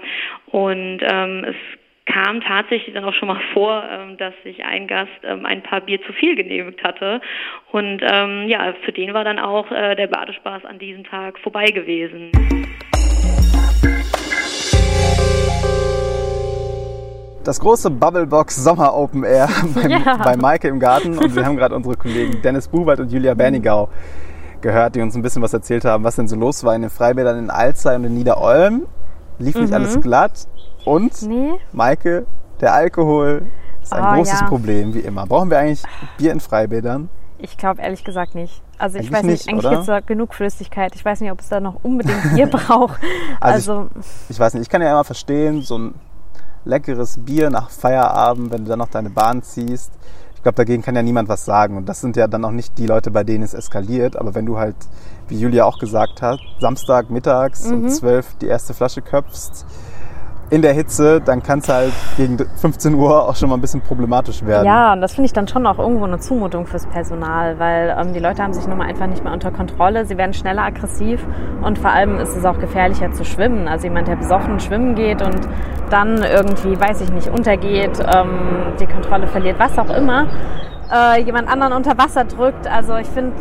Und 0.47 0.99
ähm, 1.03 1.45
es 1.45 1.57
kam 2.07 2.41
tatsächlich 2.41 2.95
dann 2.95 3.05
auch 3.05 3.15
schon 3.15 3.29
mal 3.29 3.41
vor, 3.53 3.83
ähm, 3.89 4.17
dass 4.17 4.35
sich 4.43 4.65
ein 4.65 4.87
Gast 4.87 5.11
ähm, 5.23 5.47
ein 5.47 5.63
paar 5.63 5.81
Bier 5.81 6.01
zu 6.03 6.13
viel 6.13 6.35
genehmigt 6.35 6.83
hatte. 6.83 7.21
Und 7.71 8.01
ähm, 8.03 8.49
ja, 8.49 8.75
für 8.85 8.93
den 8.93 9.15
war 9.15 9.25
dann 9.25 9.39
auch 9.39 9.71
äh, 9.71 9.95
der 9.95 10.09
Badespaß 10.09 10.65
an 10.65 10.79
diesem 10.79 11.05
Tag 11.05 11.39
vorbei 11.39 11.67
gewesen. 11.67 12.33
Das 17.45 17.59
große 17.59 17.91
Bubblebox 17.91 18.57
Sommer 18.63 18.95
Open 18.95 19.25
Air 19.25 19.49
beim, 19.75 19.91
ja. 19.91 20.17
bei 20.23 20.37
Maike 20.37 20.69
im 20.69 20.79
Garten 20.79 21.19
und 21.19 21.35
wir 21.35 21.45
haben 21.45 21.57
gerade 21.57 21.75
unsere 21.75 21.97
Kollegen 21.97 22.41
Dennis 22.43 22.69
Buwald 22.69 23.01
und 23.01 23.11
Julia 23.11 23.35
Bernigau 23.35 23.89
gehört, 24.61 24.95
die 24.95 25.01
uns 25.01 25.17
ein 25.17 25.23
bisschen 25.23 25.43
was 25.43 25.53
erzählt 25.53 25.85
haben, 25.85 26.05
was 26.05 26.17
denn 26.17 26.29
so 26.29 26.37
los 26.37 26.63
war 26.63 26.75
in 26.77 26.83
den 26.83 26.91
Freibädern 26.91 27.39
in 27.39 27.51
Alzey 27.51 27.97
und 27.97 28.05
in 28.05 28.15
Niederolm. 28.15 28.87
Lief 29.39 29.57
nicht 29.57 29.71
mhm. 29.71 29.75
alles 29.75 30.01
glatt. 30.01 30.47
Und, 30.85 31.23
nee. 31.23 31.53
Maike, 31.73 32.27
der 32.61 32.75
Alkohol 32.75 33.47
ist 33.83 33.93
ein 33.93 34.05
oh, 34.05 34.17
großes 34.17 34.41
ja. 34.41 34.47
Problem, 34.47 34.95
wie 34.95 35.01
immer. 35.01 35.27
Brauchen 35.27 35.51
wir 35.51 35.59
eigentlich 35.59 35.83
Bier 36.17 36.33
in 36.33 36.41
Freibädern? 36.41 37.09
Ich 37.39 37.57
glaube 37.57 37.83
ehrlich 37.83 38.05
gesagt 38.05 38.35
nicht. 38.37 38.63
Also 38.79 38.99
ich 38.99 39.07
eigentlich 39.07 39.19
weiß 39.19 39.25
nicht, 39.25 39.49
eigentlich 39.49 39.71
gibt 39.71 39.81
es 39.81 39.87
da 39.87 40.01
genug 40.01 40.35
Flüssigkeit. 40.35 40.95
Ich 40.95 41.05
weiß 41.05 41.21
nicht, 41.21 41.33
ob 41.33 41.41
es 41.41 41.49
da 41.49 41.61
noch 41.61 41.83
unbedingt 41.83 42.35
Bier 42.35 42.47
braucht. 42.51 43.01
Also, 43.41 43.73
also 43.73 43.91
ich, 43.99 44.31
ich, 44.31 44.39
weiß 44.39 44.55
nicht, 44.55 44.63
ich 44.63 44.69
kann 44.69 44.81
ja 44.81 44.91
immer 44.93 45.05
verstehen, 45.05 45.63
so 45.63 45.79
ein 45.79 45.95
leckeres 46.65 47.19
Bier 47.19 47.51
nach 47.51 47.71
Feierabend, 47.71 48.53
wenn 48.53 48.65
du 48.65 48.71
dann 48.71 48.79
noch 48.79 48.89
deine 48.89 49.11
Bahn 49.11 49.43
ziehst. 49.43 49.93
Ich 50.37 50.43
glaube, 50.43 50.57
dagegen 50.57 50.83
kann 50.83 50.97
ja 50.97 51.03
niemand 51.03 51.29
was 51.29 51.45
sagen. 51.45 51.77
Und 51.77 51.89
das 51.89 52.01
sind 52.01 52.17
ja 52.17 52.27
dann 52.27 52.45
auch 52.45 52.51
nicht 52.51 52.79
die 52.79 52.87
Leute, 52.87 53.11
bei 53.11 53.25
denen 53.25 53.45
es 53.45 53.55
eskaliert. 53.55 54.17
Aber 54.17 54.35
wenn 54.35 54.47
du 54.47 54.59
halt, 54.59 54.77
wie 55.29 55.39
Julia 55.39 55.65
auch 55.65 55.79
gesagt 55.79 56.23
hat, 56.23 56.41
Samstag 56.61 57.11
mittags 57.11 57.67
um 57.71 57.89
12 57.89 58.39
die 58.41 58.47
erste 58.47 58.75
Flasche 58.75 59.03
köpfst, 59.03 59.65
in 60.53 60.61
der 60.61 60.75
Hitze, 60.75 61.23
dann 61.23 61.43
kann 61.43 61.61
es 61.61 61.69
halt 61.71 61.95
gegen 62.19 62.37
15 62.37 62.93
Uhr 62.93 63.27
auch 63.27 63.35
schon 63.37 63.49
mal 63.49 63.55
ein 63.55 63.63
bisschen 63.63 63.81
problematisch 63.81 64.45
werden. 64.45 64.67
Ja, 64.67 64.93
und 64.93 65.01
das 65.01 65.15
finde 65.15 65.25
ich 65.25 65.33
dann 65.33 65.49
schon 65.49 65.67
auch 65.67 65.79
irgendwo 65.79 66.05
eine 66.05 66.19
Zumutung 66.19 66.67
fürs 66.67 66.85
Personal, 66.85 67.59
weil 67.59 67.97
ähm, 67.99 68.13
die 68.13 68.21
Leute 68.21 68.43
haben 68.43 68.53
sich 68.53 68.67
nun 68.67 68.77
mal 68.77 68.87
einfach 68.87 69.07
nicht 69.07 69.25
mehr 69.25 69.33
unter 69.33 69.51
Kontrolle. 69.51 70.05
Sie 70.05 70.19
werden 70.19 70.35
schneller 70.35 70.65
aggressiv 70.65 71.27
und 71.63 71.79
vor 71.79 71.91
allem 71.91 72.19
ist 72.19 72.37
es 72.37 72.45
auch 72.45 72.59
gefährlicher 72.59 73.11
zu 73.13 73.25
schwimmen. 73.25 73.67
Also 73.67 73.85
jemand, 73.85 74.09
der 74.09 74.17
besoffen 74.17 74.61
schwimmen 74.61 74.95
geht 74.95 75.23
und 75.23 75.41
dann 75.89 76.23
irgendwie, 76.23 76.79
weiß 76.79 77.01
ich 77.01 77.11
nicht, 77.11 77.29
untergeht, 77.29 77.99
ähm, 78.15 78.75
die 78.79 78.87
Kontrolle 78.87 79.29
verliert, 79.29 79.59
was 79.59 79.79
auch 79.79 79.89
immer, 79.89 80.27
äh, 80.93 81.23
jemand 81.23 81.49
anderen 81.49 81.73
unter 81.73 81.97
Wasser 81.97 82.25
drückt. 82.25 82.67
Also 82.67 82.97
ich 82.97 83.09
finde, 83.09 83.33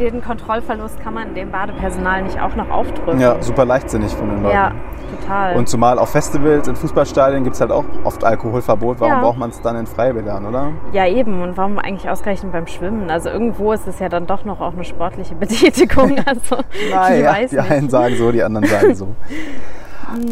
den 0.00 0.22
Kontrollverlust 0.22 1.00
kann 1.00 1.14
man 1.14 1.34
dem 1.34 1.50
Badepersonal 1.50 2.22
nicht 2.22 2.40
auch 2.40 2.54
noch 2.56 2.70
aufdrücken. 2.70 3.20
Ja, 3.20 3.40
super 3.42 3.64
leichtsinnig 3.64 4.12
von 4.14 4.28
den 4.28 4.42
Leuten. 4.42 4.54
Ja, 4.56 4.72
total. 5.20 5.56
Und 5.56 5.68
zumal 5.68 5.98
auf 5.98 6.10
Festivals, 6.10 6.66
in 6.68 6.76
Fußballstadien 6.76 7.44
gibt 7.44 7.54
es 7.54 7.60
halt 7.60 7.70
auch 7.72 7.84
oft 8.04 8.24
Alkoholverbot. 8.24 9.00
Warum 9.00 9.12
Ja. 9.14 9.20
braucht 9.20 9.38
man 9.38 9.50
es 9.50 9.60
dann 9.60 9.76
in 9.76 9.86
Freibädern, 9.86 10.46
oder? 10.46 10.72
Ja, 10.92 11.06
eben. 11.06 11.42
Und 11.42 11.56
warum 11.56 11.78
eigentlich 11.78 12.08
ausgerechnet 12.08 12.52
beim 12.52 12.66
Schwimmen? 12.66 13.10
Also 13.10 13.28
irgendwo 13.28 13.72
ist 13.72 13.86
es 13.86 13.98
ja 13.98 14.08
dann 14.08 14.26
doch 14.26 14.44
noch 14.44 14.60
auch 14.60 14.72
eine 14.72 14.84
sportliche 14.84 15.34
Betätigung. 15.34 16.16
Also 16.26 16.56
Naja, 16.90 17.32
weiß 17.32 17.50
die 17.50 17.56
nicht. 17.56 17.70
einen 17.70 17.90
sagen 17.90 18.14
so, 18.16 18.32
die 18.32 18.42
anderen 18.42 18.66
sagen 18.66 18.94
so. 18.94 19.08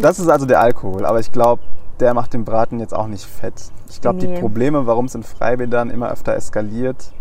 Das 0.00 0.18
ist 0.18 0.28
also 0.28 0.44
der 0.46 0.60
Alkohol. 0.60 1.04
Aber 1.06 1.20
ich 1.20 1.30
glaube, 1.30 1.62
der 2.00 2.14
macht 2.14 2.32
den 2.34 2.44
Braten 2.44 2.80
jetzt 2.80 2.94
auch 2.94 3.06
nicht 3.06 3.24
fett. 3.24 3.54
Ich 3.88 4.00
glaube, 4.00 4.18
die 4.18 4.26
Nee. 4.28 4.40
Probleme, 4.40 4.86
warum 4.86 5.04
es 5.06 5.14
in 5.14 5.22
Freibädern 5.22 5.90
immer 5.90 6.10
öfter 6.10 6.34
eskaliert, 6.34 7.12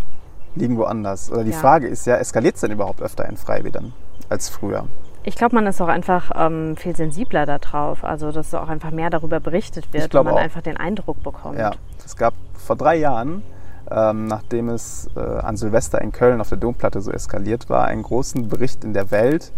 liegen 0.57 0.77
woanders. 0.77 1.31
Oder 1.31 1.43
die 1.43 1.51
Ja. 1.51 1.57
Frage 1.57 1.87
ist 1.87 2.05
ja, 2.07 2.15
eskaliert 2.17 2.55
es 2.55 2.61
denn 2.61 2.71
überhaupt 2.71 3.01
öfter 3.01 3.27
in 3.27 3.37
Freibädern 3.37 3.93
als 4.29 4.49
früher? 4.49 4.85
Ich 5.23 5.35
glaube, 5.35 5.55
man 5.55 5.67
ist 5.67 5.81
auch 5.81 5.87
einfach 5.89 6.31
ähm, 6.35 6.77
viel 6.77 6.95
sensibler 6.95 7.45
darauf. 7.45 8.03
Also, 8.03 8.31
dass 8.31 8.53
auch 8.53 8.69
einfach 8.69 8.91
mehr 8.91 9.09
darüber 9.09 9.39
berichtet 9.39 9.91
wird 9.93 10.15
und 10.15 10.23
man 10.25 10.33
auch. 10.35 10.37
einfach 10.39 10.61
den 10.61 10.77
Eindruck 10.77 11.21
bekommt. 11.23 11.59
Ja, 11.59 11.71
es 12.05 12.15
gab 12.15 12.33
vor 12.53 12.75
drei 12.77 12.95
Jahren, 12.95 13.43
ähm, 13.91 14.25
nachdem 14.27 14.69
es 14.69 15.09
äh, 15.15 15.19
an 15.19 15.57
Silvester 15.57 16.01
in 16.01 16.11
Köln 16.13 16.39
auf 16.39 16.49
der 16.49 16.57
Domplatte 16.57 17.01
so 17.01 17.11
eskaliert 17.11 17.69
war, 17.69 17.85
einen 17.85 18.03
großen 18.03 18.47
Bericht 18.47 18.83
in 18.85 18.93
der 18.93 19.11
Welt, 19.11 19.51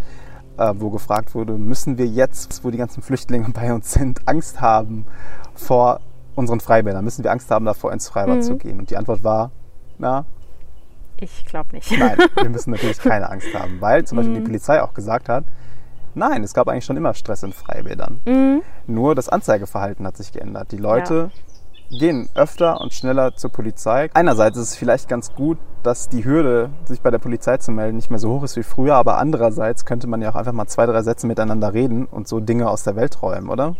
äh, 0.58 0.74
wo 0.78 0.90
gefragt 0.90 1.36
wurde, 1.36 1.54
müssen 1.54 1.98
wir 2.00 2.08
jetzt, 2.08 2.64
wo 2.64 2.72
die 2.72 2.78
ganzen 2.80 3.04
Flüchtlinge 3.04 3.50
bei 3.54 3.72
uns 3.72 3.92
sind, 3.92 4.28
Angst 4.28 4.62
haben 4.62 5.06
vor 5.54 6.00
unseren 6.36 6.60
Freibädern? 6.62 7.04
Müssen 7.04 7.24
wir 7.24 7.32
Angst 7.32 7.52
haben, 7.52 7.66
davor 7.66 7.92
ins 7.94 8.10
Freibad 8.10 8.38
Mhm. 8.38 8.42
zu 8.42 8.58
gehen? 8.58 8.80
Und 8.80 8.90
die 8.90 8.98
Antwort 8.98 9.24
war, 9.24 9.52
na, 10.00 10.26
Ich 11.22 11.46
glaube 11.46 11.70
nicht. 11.74 11.92
nein, 11.98 12.18
wir 12.36 12.50
müssen 12.50 12.72
natürlich 12.72 13.00
keine 13.00 13.30
Angst 13.30 13.48
haben, 13.54 13.80
weil 13.82 14.06
zum 14.06 14.18
Beispiel 14.18 14.34
Mhm. 14.36 14.40
die 14.40 14.46
Polizei 14.46 14.82
auch 14.82 14.94
gesagt 14.94 15.30
hat, 15.30 15.44
nein, 16.16 16.44
es 16.44 16.54
gab 16.54 16.68
eigentlich 16.68 16.86
schon 16.86 16.98
immer 16.98 17.14
Stress 17.14 17.44
in 17.44 17.54
Freibädern. 17.54 18.20
Mhm. 18.26 18.62
Nur 18.88 19.16
das 19.16 19.30
Anzeigeverhalten 19.30 20.06
hat 20.08 20.18
sich 20.18 20.32
geändert. 20.32 20.72
Die 20.72 20.78
Leute 20.78 21.32
gehen 21.92 22.30
öfter 22.36 22.80
und 22.82 22.94
schneller 22.94 23.36
zur 23.36 23.52
Polizei. 23.52 24.10
Einerseits 24.14 24.58
ist 24.58 24.70
es 24.70 24.76
vielleicht 24.76 25.10
ganz 25.10 25.34
gut, 25.34 25.58
dass 25.82 26.08
die 26.08 26.24
Hürde, 26.24 26.70
sich 26.86 27.02
bei 27.02 27.10
der 27.10 27.18
Polizei 27.18 27.58
zu 27.58 27.72
melden, 27.72 27.96
nicht 27.96 28.12
mehr 28.12 28.20
so 28.20 28.30
hoch 28.30 28.44
ist 28.44 28.56
wie 28.58 28.64
früher, 28.64 28.96
aber 28.96 29.18
andererseits 29.18 29.86
könnte 29.86 30.06
man 30.06 30.22
ja 30.22 30.30
auch 30.30 30.36
einfach 30.36 30.52
mal 30.52 30.68
zwei, 30.68 30.86
drei 30.86 31.02
Sätze 31.02 31.26
miteinander 31.26 31.74
reden 31.74 32.06
und 32.06 32.28
so 32.28 32.40
Dinge 32.40 32.70
aus 32.70 32.84
der 32.84 32.96
Welt 32.96 33.22
räumen, 33.24 33.50
oder? 33.50 33.76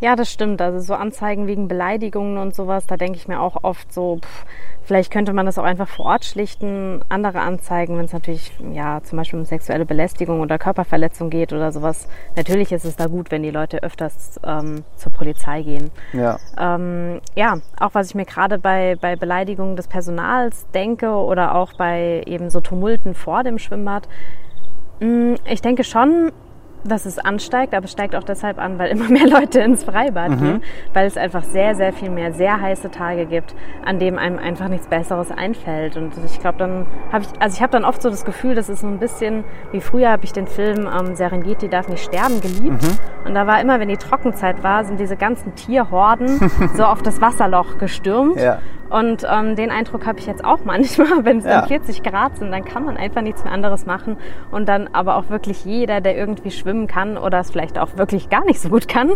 Ja, 0.00 0.16
das 0.16 0.30
stimmt. 0.30 0.60
Also 0.60 0.80
so 0.80 0.94
Anzeigen 0.94 1.46
wegen 1.46 1.68
Beleidigungen 1.68 2.38
und 2.38 2.54
sowas, 2.54 2.86
da 2.86 2.96
denke 2.96 3.16
ich 3.16 3.28
mir 3.28 3.40
auch 3.40 3.62
oft 3.62 3.92
so, 3.92 4.18
pff, 4.18 4.44
vielleicht 4.82 5.10
könnte 5.12 5.32
man 5.32 5.46
das 5.46 5.58
auch 5.58 5.64
einfach 5.64 5.88
vor 5.88 6.06
Ort 6.06 6.24
schlichten. 6.24 7.00
Andere 7.08 7.40
Anzeigen, 7.40 7.96
wenn 7.96 8.04
es 8.04 8.12
natürlich 8.12 8.52
ja 8.72 9.00
zum 9.02 9.18
Beispiel 9.18 9.38
um 9.38 9.44
sexuelle 9.44 9.86
Belästigung 9.86 10.40
oder 10.40 10.58
Körperverletzung 10.58 11.30
geht 11.30 11.52
oder 11.52 11.72
sowas. 11.72 12.08
Natürlich 12.36 12.72
ist 12.72 12.84
es 12.84 12.96
da 12.96 13.06
gut, 13.06 13.30
wenn 13.30 13.42
die 13.42 13.50
Leute 13.50 13.82
öfters 13.82 14.40
ähm, 14.44 14.84
zur 14.96 15.12
Polizei 15.12 15.62
gehen. 15.62 15.90
Ja. 16.12 16.38
Ähm, 16.58 17.20
ja, 17.34 17.58
auch 17.80 17.94
was 17.94 18.08
ich 18.08 18.14
mir 18.14 18.26
gerade 18.26 18.58
bei, 18.58 18.96
bei 19.00 19.16
Beleidigungen 19.16 19.76
des 19.76 19.88
Personals 19.88 20.66
denke 20.74 21.10
oder 21.10 21.54
auch 21.54 21.72
bei 21.74 22.22
eben 22.26 22.50
so 22.50 22.60
Tumulten 22.60 23.14
vor 23.14 23.42
dem 23.42 23.58
Schwimmbad. 23.58 24.08
Mm, 25.00 25.34
Ich 25.46 25.62
denke 25.62 25.84
schon, 25.84 26.32
dass 26.84 27.06
es 27.06 27.18
ansteigt, 27.18 27.74
aber 27.74 27.84
es 27.84 27.92
steigt 27.92 28.14
auch 28.14 28.22
deshalb 28.22 28.58
an, 28.58 28.78
weil 28.78 28.90
immer 28.90 29.08
mehr 29.08 29.26
Leute 29.26 29.60
ins 29.60 29.84
Freibad 29.84 30.38
gehen, 30.38 30.62
weil 30.92 31.06
es 31.06 31.16
einfach 31.16 31.44
sehr, 31.44 31.74
sehr 31.74 31.92
viel 31.92 32.10
mehr 32.10 32.32
sehr 32.32 32.60
heiße 32.60 32.90
Tage 32.90 33.26
gibt, 33.26 33.54
an 33.84 33.98
dem 33.98 34.18
einem 34.18 34.38
einfach 34.38 34.68
nichts 34.68 34.86
Besseres 34.88 35.30
einfällt. 35.30 35.96
Und 35.96 36.12
ich 36.24 36.40
glaube, 36.40 36.58
dann 36.58 36.86
habe 37.12 37.24
ich, 37.24 37.42
also 37.42 37.56
ich 37.56 37.62
habe 37.62 37.72
dann 37.72 37.84
oft 37.84 38.02
so 38.02 38.10
das 38.10 38.24
Gefühl, 38.24 38.54
das 38.54 38.68
ist 38.68 38.80
so 38.80 38.86
ein 38.86 38.98
bisschen 38.98 39.44
wie 39.72 39.80
früher 39.80 40.10
habe 40.10 40.24
ich 40.24 40.32
den 40.32 40.46
Film 40.46 40.88
ähm, 40.88 41.14
Serengeti 41.14 41.68
darf 41.68 41.88
nicht 41.88 42.04
sterben 42.04 42.40
geliebt. 42.40 42.84
Und 43.24 43.34
da 43.34 43.46
war 43.46 43.60
immer, 43.60 43.80
wenn 43.80 43.88
die 43.88 43.96
Trockenzeit 43.96 44.62
war, 44.62 44.84
sind 44.84 45.00
diese 45.00 45.16
ganzen 45.16 45.54
Tierhorden 45.54 46.50
so 46.74 46.84
auf 46.84 47.02
das 47.02 47.20
Wasserloch 47.20 47.78
gestürmt. 47.78 48.36
Ja. 48.36 48.58
Und 48.94 49.26
ähm, 49.28 49.56
den 49.56 49.72
Eindruck 49.72 50.06
habe 50.06 50.20
ich 50.20 50.26
jetzt 50.26 50.44
auch 50.44 50.60
manchmal, 50.64 51.08
wenn 51.24 51.38
es 51.38 51.44
Ja. 51.44 51.60
dann 51.60 51.68
40 51.68 52.04
Grad 52.04 52.36
sind, 52.36 52.52
dann 52.52 52.64
kann 52.64 52.84
man 52.84 52.96
einfach 52.96 53.22
nichts 53.22 53.42
mehr 53.42 53.52
anderes 53.52 53.86
machen. 53.86 54.16
Und 54.52 54.68
dann 54.68 54.88
aber 54.92 55.16
auch 55.16 55.30
wirklich 55.30 55.64
jeder, 55.64 56.00
der 56.00 56.16
irgendwie 56.16 56.52
schwimmen 56.52 56.86
kann 56.86 57.18
oder 57.18 57.40
es 57.40 57.50
vielleicht 57.50 57.76
auch 57.76 57.96
wirklich 57.96 58.30
gar 58.30 58.44
nicht 58.44 58.60
so 58.60 58.68
gut 58.68 58.86
kann, 58.86 59.10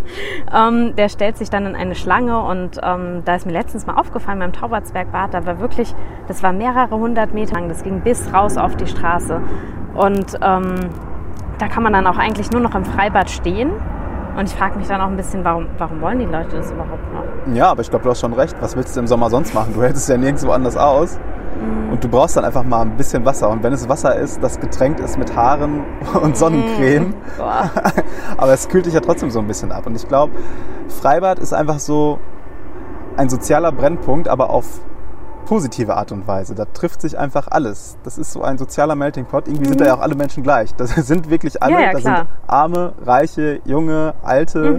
ähm, 0.53 0.97
der 0.97 1.09
stellt 1.09 1.37
sich 1.37 1.49
dann 1.49 1.65
in 1.65 1.77
eine 1.77 1.95
Schlange. 1.95 2.41
Und 2.43 2.81
ähm, 2.83 3.23
da 3.25 3.37
ist 3.37 3.47
mir 3.47 3.53
letztens 3.53 3.87
mal 3.87 3.95
aufgefallen 3.95 4.41
beim 4.41 4.53
Taubertsbergbad, 4.53 5.33
da 5.33 5.47
war 5.47 5.61
wirklich, 5.61 5.95
das 6.27 6.43
war 6.43 6.53
mehrere 6.53 6.97
hundert 6.97 7.33
Meter 7.33 7.55
lang, 7.55 7.69
das 7.69 7.85
ging 7.85 8.01
bis 8.01 8.33
raus 8.35 8.57
auf 8.57 8.75
die 8.75 8.89
Straße. 8.89 9.41
Und 9.95 10.35
ähm, 10.43 10.75
da 11.59 11.69
kann 11.69 11.85
man 11.85 11.93
dann 11.93 12.07
auch 12.09 12.19
eigentlich 12.19 12.51
nur 12.51 12.61
noch 12.63 12.75
im 12.75 12.85
Freibad 12.85 13.31
stehen. 13.31 13.71
Und 14.38 14.49
ich 14.49 14.54
frage 14.54 14.78
mich 14.78 14.87
dann 14.87 15.00
auch 15.00 15.09
ein 15.09 15.16
bisschen, 15.16 15.45
warum, 15.45 15.66
warum 15.78 16.00
wollen 16.00 16.21
die 16.21 16.25
Leute 16.25 16.59
das 16.59 16.71
überhaupt 16.71 17.12
noch? 17.12 17.54
Ja, 17.57 17.73
aber 17.73 17.83
ich 17.83 17.90
glaube, 17.90 18.04
du 18.04 18.11
hast 18.11 18.21
schon 18.21 18.33
recht. 18.33 18.54
Was 18.61 18.76
willst 18.76 18.95
du 18.95 19.00
im 19.00 19.09
Sommer 19.09 19.30
sonst 19.30 19.52
machen? 19.52 19.75
Du 19.75 19.83
hältst 19.83 20.02
es 20.02 20.09
ja 20.09 20.16
nirgendwo 20.16 20.52
anders 20.52 20.76
aus. 20.76 21.18
Und 21.90 22.04
du 22.04 22.09
brauchst 22.09 22.37
dann 22.37 22.45
einfach 22.45 22.62
mal 22.62 22.83
ein 22.83 22.97
bisschen 22.97 23.25
Wasser. 23.25 23.50
Und 23.50 23.64
wenn 23.64 23.73
es 23.73 23.88
Wasser 23.88 24.14
ist, 24.14 24.40
das 24.40 24.61
getränkt 24.61 25.00
ist 25.00 25.18
mit 25.18 25.35
Haaren 25.35 25.83
und 26.23 26.37
Sonnencreme, 26.37 27.14
Boah. 27.37 27.68
aber 28.37 28.52
es 28.52 28.68
kühlt 28.68 28.87
dich 28.87 28.95
ja 28.95 29.00
trotzdem 29.00 29.28
so 29.33 29.40
ein 29.40 29.49
bisschen 29.49 29.73
ab. 29.73 29.87
Und 29.87 29.97
ich 29.97 30.07
glaube, 30.07 30.33
Freibad 30.87 31.40
ist 31.40 31.52
einfach 31.52 31.80
so 31.80 32.21
ein 33.16 33.28
sozialer 33.28 33.73
Brennpunkt, 33.73 34.28
aber 34.28 34.50
auf 34.50 34.80
positive 35.49 35.97
Art 35.97 36.12
und 36.12 36.26
Weise. 36.26 36.55
Da 36.55 36.67
trifft 36.67 37.00
sich 37.00 37.17
einfach 37.17 37.49
alles. 37.49 37.97
Das 38.05 38.19
ist 38.19 38.33
so 38.33 38.43
ein 38.43 38.59
sozialer 38.59 38.95
Melting 38.95 39.25
Pot. 39.25 39.49
Irgendwie 39.49 39.67
sind 39.67 39.81
da 39.81 39.87
ja 39.87 39.95
auch 39.95 40.00
alle 40.00 40.14
Menschen 40.14 40.43
gleich. 40.43 40.75
Das 40.75 40.90
sind 40.95 41.31
wirklich 41.31 41.62
alle. 41.62 41.75
Mhm. 41.75 41.81
Ja, 41.81 41.87
ja, 41.87 41.93
da 41.93 42.00
sind 42.00 42.26
arme, 42.47 42.93
reiche, 43.02 43.61
junge, 43.64 44.14
alte. 44.23 44.78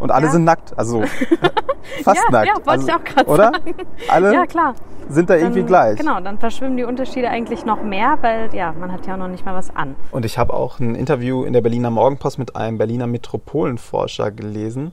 Und 0.00 0.10
alle 0.10 0.26
Ja. 0.26 0.32
sind 0.32 0.44
nackt. 0.44 0.76
Also 0.78 1.02
fast 2.02 2.20
Ja, 2.26 2.30
nackt. 2.30 2.46
ja, 2.48 2.54
wollte 2.56 2.70
also, 2.70 2.88
ich 2.88 2.94
auch 2.94 3.04
gerade 3.04 3.30
Oder? 3.30 3.44
sagen. 3.52 3.74
Alle 4.08 4.32
Ja, 4.34 4.46
klar. 4.46 4.74
sind 5.08 5.28
da 5.30 5.34
irgendwie 5.36 5.60
Dann- 5.60 5.66
gleich. 5.66 5.98
Genau, 5.98 6.20
dann 6.20 6.38
verschwimmen 6.38 6.76
die 6.76 6.84
Unterschiede 6.84 7.28
eigentlich 7.30 7.64
noch 7.64 7.82
mehr, 7.82 8.18
weil 8.22 8.54
ja, 8.54 8.72
man 8.72 8.92
hat 8.92 9.06
ja 9.06 9.14
auch 9.14 9.18
noch 9.18 9.28
nicht 9.28 9.44
mal 9.44 9.54
was 9.54 9.74
an. 9.74 9.94
Und 10.10 10.24
ich 10.24 10.38
habe 10.38 10.54
auch 10.54 10.78
ein 10.80 10.94
Interview 10.94 11.44
in 11.44 11.52
der 11.52 11.60
Berliner 11.60 11.90
Morgenpost 11.90 12.38
mit 12.38 12.56
einem 12.56 12.78
Berliner 12.78 13.06
Metropolenforscher 13.06 14.30
gelesen, 14.30 14.92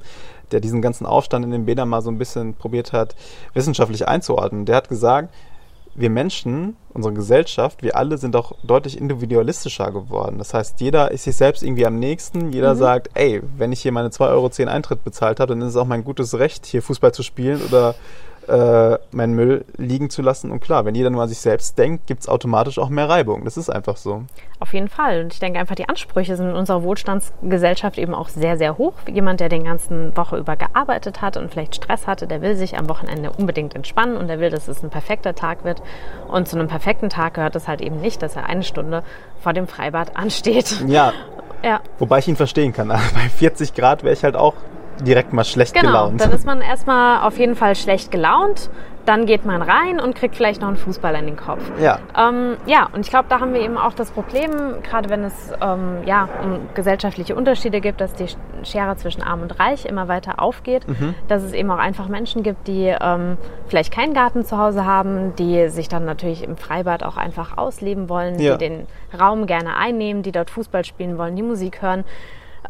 der 0.51 0.59
diesen 0.59 0.81
ganzen 0.81 1.05
Aufstand 1.05 1.45
in 1.45 1.51
den 1.51 1.65
Bädern 1.65 1.89
mal 1.89 2.01
so 2.01 2.09
ein 2.09 2.17
bisschen 2.17 2.53
probiert 2.55 2.93
hat, 2.93 3.15
wissenschaftlich 3.53 4.07
einzuordnen. 4.07 4.65
Der 4.65 4.75
hat 4.77 4.89
gesagt, 4.89 5.33
wir 5.97 6.11
Menschen, 6.11 6.77
unsere 6.93 7.13
Gesellschaft, 7.13 7.81
wir 7.81 7.97
alle 7.97 8.17
sind 8.17 8.35
auch 8.35 8.53
deutlich 8.63 8.97
individualistischer 8.99 9.91
geworden. 9.91 10.37
Das 10.37 10.53
heißt, 10.53 10.79
jeder 10.79 11.11
ist 11.11 11.23
sich 11.23 11.35
selbst 11.35 11.63
irgendwie 11.63 11.87
am 11.87 11.97
nächsten. 11.99 12.51
Jeder 12.51 12.75
sagt, 12.75 13.09
ey, 13.15 13.41
wenn 13.57 13.71
ich 13.71 13.81
hier 13.81 13.91
meine 13.91 14.09
2,10 14.09 14.29
Euro 14.29 14.71
Eintritt 14.71 15.03
bezahlt 15.03 15.39
habe, 15.39 15.53
dann 15.53 15.61
ist 15.61 15.69
es 15.69 15.75
auch 15.75 15.87
mein 15.87 16.03
gutes 16.03 16.37
Recht, 16.37 16.67
hier 16.67 16.83
Fußball 16.83 17.13
zu 17.13 17.23
spielen 17.23 17.61
oder 17.67 17.95
äh, 18.47 18.97
meinen 19.11 19.33
Müll 19.33 19.65
liegen 19.77 20.09
zu 20.09 20.21
lassen. 20.21 20.51
Und 20.51 20.59
klar, 20.59 20.85
wenn 20.85 20.95
jeder 20.95 21.09
nur 21.09 21.23
an 21.23 21.29
sich 21.29 21.39
selbst 21.39 21.77
denkt, 21.77 22.07
gibt 22.07 22.21
es 22.21 22.29
automatisch 22.29 22.79
auch 22.79 22.89
mehr 22.89 23.09
Reibung. 23.09 23.43
Das 23.45 23.57
ist 23.57 23.69
einfach 23.69 23.97
so. 23.97 24.23
Auf 24.59 24.73
jeden 24.73 24.87
Fall. 24.87 25.23
Und 25.23 25.33
ich 25.33 25.39
denke 25.39 25.59
einfach, 25.59 25.75
die 25.75 25.87
Ansprüche 25.87 26.35
sind 26.35 26.49
in 26.49 26.55
unserer 26.55 26.83
Wohlstandsgesellschaft 26.83 27.97
eben 27.97 28.13
auch 28.13 28.29
sehr, 28.29 28.57
sehr 28.57 28.77
hoch. 28.77 28.93
Jemand, 29.11 29.39
der 29.39 29.49
den 29.49 29.63
ganzen 29.63 30.15
Woche 30.15 30.37
über 30.37 30.55
gearbeitet 30.55 31.21
hat 31.21 31.37
und 31.37 31.51
vielleicht 31.51 31.75
Stress 31.75 32.07
hatte, 32.07 32.27
der 32.27 32.41
will 32.41 32.55
sich 32.55 32.77
am 32.77 32.89
Wochenende 32.89 33.31
unbedingt 33.31 33.75
entspannen 33.75 34.17
und 34.17 34.27
der 34.27 34.39
will, 34.39 34.49
dass 34.49 34.67
es 34.67 34.83
ein 34.83 34.89
perfekter 34.89 35.35
Tag 35.35 35.63
wird. 35.63 35.81
Und 36.27 36.47
zu 36.47 36.57
einem 36.57 36.67
perfekten 36.67 37.09
Tag 37.09 37.35
gehört 37.35 37.55
es 37.55 37.67
halt 37.67 37.81
eben 37.81 37.99
nicht, 38.01 38.21
dass 38.21 38.35
er 38.35 38.47
eine 38.47 38.63
Stunde 38.63 39.03
vor 39.39 39.53
dem 39.53 39.67
Freibad 39.67 40.15
ansteht. 40.15 40.83
Ja, 40.87 41.13
Ja, 41.63 41.81
Wobei 41.99 42.19
ich 42.19 42.27
ihn 42.27 42.35
verstehen 42.35 42.73
kann. 42.73 42.87
Bei 42.87 43.29
40 43.35 43.73
Grad 43.73 44.03
wäre 44.03 44.13
ich 44.13 44.23
halt 44.23 44.35
auch 44.35 44.53
direkt 45.01 45.33
mal 45.33 45.43
schlecht 45.43 45.73
genau. 45.73 45.87
gelaunt. 45.87 46.21
Dann 46.21 46.31
ist 46.31 46.45
man 46.45 46.61
erstmal 46.61 47.21
auf 47.27 47.37
jeden 47.37 47.55
Fall 47.55 47.75
schlecht 47.75 48.11
gelaunt. 48.11 48.69
dann 49.05 49.25
geht 49.25 49.45
man 49.45 49.61
rein 49.61 50.01
und 50.01 50.15
kriegt 50.15 50.35
vielleicht 50.35 50.59
noch 50.59 50.67
einen 50.67 50.75
Fußball 50.75 51.15
in 51.15 51.27
den 51.27 51.37
Kopf. 51.37 51.61
Ja. 51.81 51.99
Ähm, 52.17 52.57
ja, 52.65 52.89
und 52.91 52.99
ich 53.05 53.09
glaube, 53.09 53.27
da 53.29 53.39
haben 53.39 53.53
wir 53.53 53.61
eben 53.61 53.77
auch 53.77 53.93
das 53.93 54.11
Problem, 54.11 54.51
gerade 54.83 55.09
wenn 55.09 55.23
es 55.23 55.53
ähm, 55.61 55.99
ja, 56.05 56.27
um 56.43 56.67
gesellschaftliche 56.73 57.33
Unterschiede 57.33 57.79
gibt, 57.79 58.01
dass 58.01 58.13
die 58.15 58.25
Schere 58.63 58.97
zwischen 58.97 59.23
Arm 59.23 59.43
und 59.43 59.57
Reich 59.61 59.85
immer 59.85 60.09
weiter 60.09 60.41
aufgeht, 60.41 60.85
dass 61.29 61.41
es 61.43 61.53
eben 61.53 61.71
auch 61.71 61.77
einfach 61.77 62.09
Menschen 62.09 62.43
gibt, 62.43 62.67
die 62.67 62.93
ähm, 62.99 63.37
vielleicht 63.67 63.93
keinen 63.93 64.13
Garten 64.13 64.43
zu 64.43 64.57
Hause 64.57 64.83
haben, 64.83 65.33
die 65.37 65.69
sich 65.69 65.87
dann 65.87 66.03
natürlich 66.03 66.43
im 66.43 66.57
Freibad 66.57 67.03
auch 67.03 67.15
einfach 67.15 67.57
ausleben 67.57 68.09
wollen, 68.09 68.37
Ja. 68.39 68.57
die 68.57 68.67
den 68.67 68.87
Raum 69.17 69.45
gerne 69.45 69.77
einnehmen, 69.77 70.21
die 70.21 70.33
dort 70.33 70.49
Fußball 70.49 70.83
spielen 70.83 71.17
wollen, 71.17 71.37
die 71.37 71.43
Musik 71.43 71.81
hören 71.81 72.03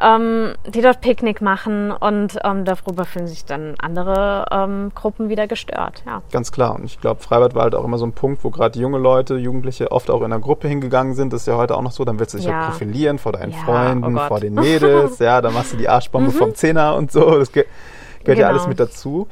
ähm, 0.02 0.54
die 0.68 0.82
dort 0.82 1.02
Picknick 1.02 1.42
machen 1.42 1.92
und 1.92 2.38
ähm, 2.44 2.66
darüber 2.66 3.06
fühlen 3.06 3.28
sich 3.28 3.46
dann 3.46 3.76
andere 3.80 4.46
ähm, 4.52 4.92
Gruppen 4.96 5.30
wieder 5.30 5.48
gestört. 5.48 6.04
Ja. 6.06 6.22
Ganz 6.32 6.52
klar. 6.52 6.76
Und 6.76 6.86
ich 6.86 7.00
glaube, 7.02 7.22
Freibad 7.22 7.56
war 7.56 7.64
halt 7.64 7.76
auch 7.76 7.84
immer 7.84 7.98
so 7.98 8.06
ein 8.06 8.14
Punkt, 8.14 8.44
wo 8.44 8.50
gerade 8.50 8.80
junge 8.80 8.98
Leute, 8.98 9.36
Jugendliche 9.36 9.92
oft 9.92 10.10
auch 10.10 10.20
in 10.20 10.26
einer 10.26 10.40
Gruppe 10.40 10.68
hingegangen 10.68 11.14
sind. 11.16 11.34
Das 11.34 11.42
ist 11.42 11.48
ja 11.48 11.58
heute 11.58 11.76
auch 11.76 11.82
noch 11.82 11.92
so. 11.92 12.06
Dann 12.06 12.20
willst 12.20 12.34
du 12.34 12.38
dich 12.38 12.48
Ja. 12.48 12.62
ja. 12.64 12.70
profilieren 12.70 13.18
vor 13.20 13.32
deinen 13.32 13.52
Ja, 13.52 13.58
Freunden, 13.60 14.04
oh 14.04 14.08
Gott. 14.12 14.24
Mhm. 14.24 14.28
vor 14.28 14.40
den 14.40 14.54
Mädels. 14.56 15.20
ja, 15.20 15.42
dann 15.42 15.54
machst 15.54 15.74
du 15.74 15.78
die 15.78 15.90
Arschbombe 15.90 16.32
vom 16.32 16.54
Zehner 16.56 16.96
und 16.96 17.12
so. 17.12 17.38
Das 17.40 17.52
ge 17.52 17.66
gehört 18.24 18.40
ja 18.40 18.48
Genau. 18.48 18.58
alles 18.58 18.68
mit 18.68 18.80
dazu. 18.80 19.28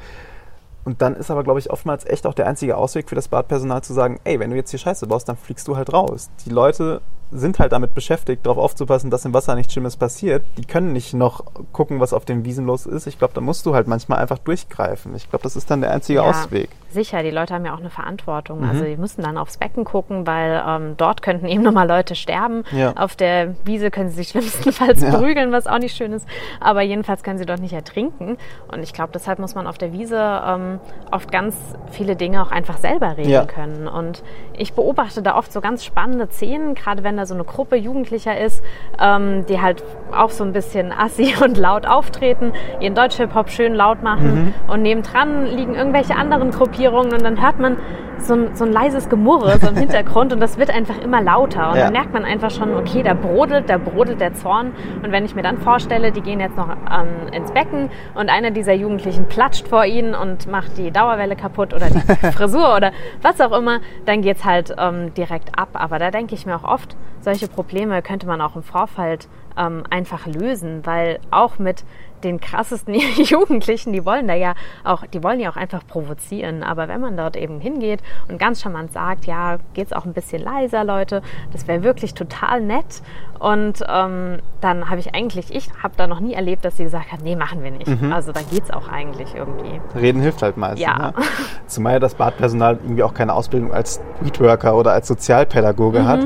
Und 0.84 1.02
dann 1.02 1.16
ist 1.16 1.32
aber, 1.32 1.42
glaube 1.42 1.58
ich, 1.58 1.68
oftmals 1.70 2.04
echt 2.06 2.26
auch 2.28 2.34
der 2.34 2.46
einzige 2.46 2.76
Ausweg 2.76 3.08
für 3.08 3.16
das 3.16 3.26
Badpersonal 3.28 3.82
zu 3.82 3.92
sagen, 3.92 4.20
ey, 4.22 4.38
wenn 4.38 4.50
du 4.50 4.56
jetzt 4.56 4.70
hier 4.70 4.78
Scheiße 4.78 5.06
baust, 5.08 5.28
dann 5.28 5.36
fliegst 5.36 5.66
du 5.66 5.76
halt 5.76 5.92
raus. 5.92 6.30
Die 6.44 6.50
Leute 6.50 7.00
sind 7.32 7.58
halt 7.58 7.72
damit 7.72 7.94
beschäftigt, 7.94 8.46
darauf 8.46 8.58
aufzupassen, 8.58 9.10
dass 9.10 9.24
im 9.24 9.34
Wasser 9.34 9.54
nichts 9.54 9.72
Schlimmes 9.72 9.96
passiert. 9.96 10.44
Die 10.58 10.64
können 10.64 10.92
nicht 10.92 11.14
noch 11.14 11.44
gucken, 11.72 12.00
was 12.00 12.12
auf 12.12 12.24
den 12.24 12.44
Wiesen 12.44 12.66
los 12.66 12.86
ist. 12.86 13.06
Ich 13.06 13.18
glaube, 13.18 13.34
da 13.34 13.40
musst 13.40 13.66
du 13.66 13.74
halt 13.74 13.86
manchmal 13.88 14.18
einfach 14.18 14.38
durchgreifen. 14.38 15.14
Ich 15.16 15.28
glaube, 15.28 15.42
das 15.42 15.56
ist 15.56 15.70
dann 15.70 15.80
der 15.80 15.90
einzige 15.92 16.20
Ja, 16.20 16.24
Ausweg. 16.24 16.68
Sicher, 16.90 17.22
die 17.22 17.30
Leute 17.30 17.52
haben 17.52 17.66
ja 17.66 17.74
auch 17.74 17.80
eine 17.80 17.90
Verantwortung. 17.90 18.60
Mhm. 18.60 18.68
Also 18.70 18.84
die 18.84 18.96
müssen 18.96 19.22
dann 19.22 19.36
aufs 19.36 19.58
Becken 19.58 19.84
gucken, 19.84 20.26
weil 20.26 20.62
ähm, 20.66 20.94
dort 20.96 21.20
könnten 21.20 21.46
eben 21.46 21.62
nochmal 21.62 21.86
Leute 21.86 22.14
sterben. 22.14 22.62
Ja. 22.72 22.92
Auf 22.96 23.16
der 23.16 23.54
Wiese 23.64 23.90
können 23.90 24.08
sie 24.08 24.16
sich 24.16 24.28
schlimmstenfalls 24.30 25.02
Ja. 25.02 25.18
prügeln, 25.18 25.52
was 25.52 25.66
auch 25.66 25.78
nicht 25.78 25.96
schön 25.96 26.12
ist. 26.12 26.26
Aber 26.60 26.82
jedenfalls 26.82 27.22
können 27.22 27.38
sie 27.38 27.44
dort 27.46 27.60
nicht 27.60 27.74
ertrinken. 27.74 28.38
Und 28.72 28.82
ich 28.82 28.92
glaube, 28.92 29.10
deshalb 29.12 29.38
muss 29.40 29.54
man 29.54 29.66
auf 29.66 29.78
der 29.78 29.92
Wiese 29.92 30.16
ähm, 30.46 30.78
oft 31.10 31.30
ganz 31.32 31.56
viele 31.90 32.16
Dinge 32.16 32.40
auch 32.42 32.50
einfach 32.50 32.78
selber 32.78 33.16
regeln 33.16 33.46
können. 33.48 33.88
Und 33.88 34.22
ich 34.56 34.72
beobachte 34.72 35.22
da 35.22 35.36
oft 35.36 35.52
so 35.52 35.60
ganz 35.60 35.84
spannende 35.84 36.28
Szenen, 36.30 36.74
gerade 36.74 37.02
wenn 37.04 37.15
da 37.16 37.26
so 37.26 37.34
eine 37.34 37.44
Gruppe 37.44 37.76
Jugendlicher 37.76 38.38
ist, 38.38 38.62
ähm, 39.00 39.44
die 39.46 39.60
halt 39.60 39.82
auch 40.16 40.30
so 40.30 40.44
ein 40.44 40.52
bisschen 40.52 40.92
assi 40.92 41.34
und 41.42 41.56
laut 41.58 41.86
auftreten, 41.86 42.52
ihren 42.80 42.94
Deutsch-Hip-Hop 42.94 43.50
schön 43.50 43.74
laut 43.74 44.02
machen 44.02 44.54
und 44.68 44.82
nebendran 44.82 45.46
liegen 45.46 45.74
irgendwelche 45.74 46.16
anderen 46.16 46.50
Gruppierungen 46.50 47.12
und 47.12 47.22
dann 47.22 47.42
hört 47.42 47.58
man 47.58 47.76
so 48.18 48.34
ein, 48.34 48.56
so 48.56 48.64
ein 48.64 48.72
leises 48.72 49.08
Gemurre 49.10 49.58
so 49.58 49.68
im 49.68 49.76
Hintergrund 49.76 50.32
und 50.32 50.40
das 50.40 50.56
wird 50.58 50.70
einfach 50.70 50.98
immer 50.98 51.20
lauter 51.20 51.70
und 51.70 51.76
Ja. 51.76 51.84
dann 51.84 51.92
merkt 51.92 52.12
man 52.14 52.24
einfach 52.24 52.50
schon, 52.50 52.74
okay, 52.74 53.02
da 53.02 53.12
brodelt, 53.14 53.68
da 53.68 53.76
brodelt 53.76 54.20
der 54.20 54.32
Zorn 54.34 54.72
und 55.02 55.12
wenn 55.12 55.24
ich 55.26 55.34
mir 55.34 55.42
dann 55.42 55.58
vorstelle, 55.58 56.12
die 56.12 56.22
gehen 56.22 56.40
jetzt 56.40 56.56
noch 56.56 56.68
ähm, 56.68 57.32
ins 57.32 57.52
Becken 57.52 57.90
und 58.14 58.30
einer 58.30 58.50
dieser 58.50 58.72
Jugendlichen 58.72 59.26
platscht 59.26 59.68
vor 59.68 59.84
ihnen 59.84 60.14
und 60.14 60.50
macht 60.50 60.78
die 60.78 60.90
Dauerwelle 60.90 61.36
kaputt 61.36 61.74
oder 61.74 61.86
die 61.90 62.00
Frisur 62.32 62.74
oder 62.74 62.90
was 63.22 63.40
auch 63.40 63.52
immer, 63.52 63.80
dann 64.06 64.22
geht's 64.22 64.44
halt 64.44 64.74
ähm, 64.78 65.12
direkt 65.14 65.58
ab. 65.58 65.68
Aber 65.74 65.98
da 65.98 66.10
denke 66.10 66.34
ich 66.34 66.46
mir 66.46 66.56
auch 66.56 66.64
oft, 66.64 66.96
solche 67.26 67.48
Probleme 67.48 68.02
könnte 68.02 68.28
man 68.28 68.40
auch 68.40 68.54
im 68.54 68.62
Vorfeld 68.62 69.26
ähm, 69.56 69.82
einfach 69.90 70.28
lösen, 70.28 70.86
weil 70.86 71.18
auch 71.32 71.58
mit 71.58 71.84
den 72.24 72.40
krassesten 72.40 72.94
Jugendlichen, 73.16 73.92
die 73.92 74.04
wollen 74.04 74.26
da 74.28 74.34
ja 74.34 74.54
auch, 74.84 75.04
die 75.06 75.22
wollen 75.22 75.40
ja 75.40 75.50
auch 75.50 75.56
einfach 75.56 75.86
provozieren. 75.86 76.62
Aber 76.62 76.88
wenn 76.88 77.00
man 77.00 77.16
dort 77.16 77.36
eben 77.36 77.60
hingeht 77.60 78.00
und 78.28 78.38
ganz 78.38 78.60
charmant 78.62 78.92
sagt, 78.92 79.26
ja, 79.26 79.58
geht's 79.74 79.92
auch 79.92 80.04
ein 80.04 80.12
bisschen 80.12 80.42
leiser, 80.42 80.84
Leute, 80.84 81.22
das 81.52 81.66
wäre 81.68 81.82
wirklich 81.82 82.14
total 82.14 82.60
nett. 82.60 83.02
Und 83.38 83.84
ähm, 83.86 84.38
dann 84.62 84.88
habe 84.88 84.98
ich 84.98 85.14
eigentlich, 85.14 85.54
ich 85.54 85.68
habe 85.82 85.92
da 85.96 86.06
noch 86.06 86.20
nie 86.20 86.32
erlebt, 86.32 86.64
dass 86.64 86.78
sie 86.78 86.84
gesagt 86.84 87.12
hat, 87.12 87.20
nee, 87.22 87.36
machen 87.36 87.62
wir 87.62 87.70
nicht. 87.70 87.86
Also 88.10 88.32
da 88.32 88.40
geht's 88.50 88.70
auch 88.70 88.88
eigentlich 88.88 89.34
irgendwie. 89.34 89.78
Reden 89.94 90.22
hilft 90.22 90.40
halt 90.42 90.56
meistens. 90.56 90.80
Ja. 90.80 90.98
Ne? 90.98 91.12
Zumal 91.66 91.94
ja 91.94 91.98
das 91.98 92.14
Badpersonal 92.14 92.78
irgendwie 92.82 93.02
auch 93.02 93.12
keine 93.12 93.34
Ausbildung 93.34 93.72
als 93.74 94.00
Streetworker 94.20 94.74
oder 94.74 94.92
als 94.92 95.06
Sozialpädagoge 95.08 96.00
Mhm. 96.00 96.06
hat. 96.08 96.20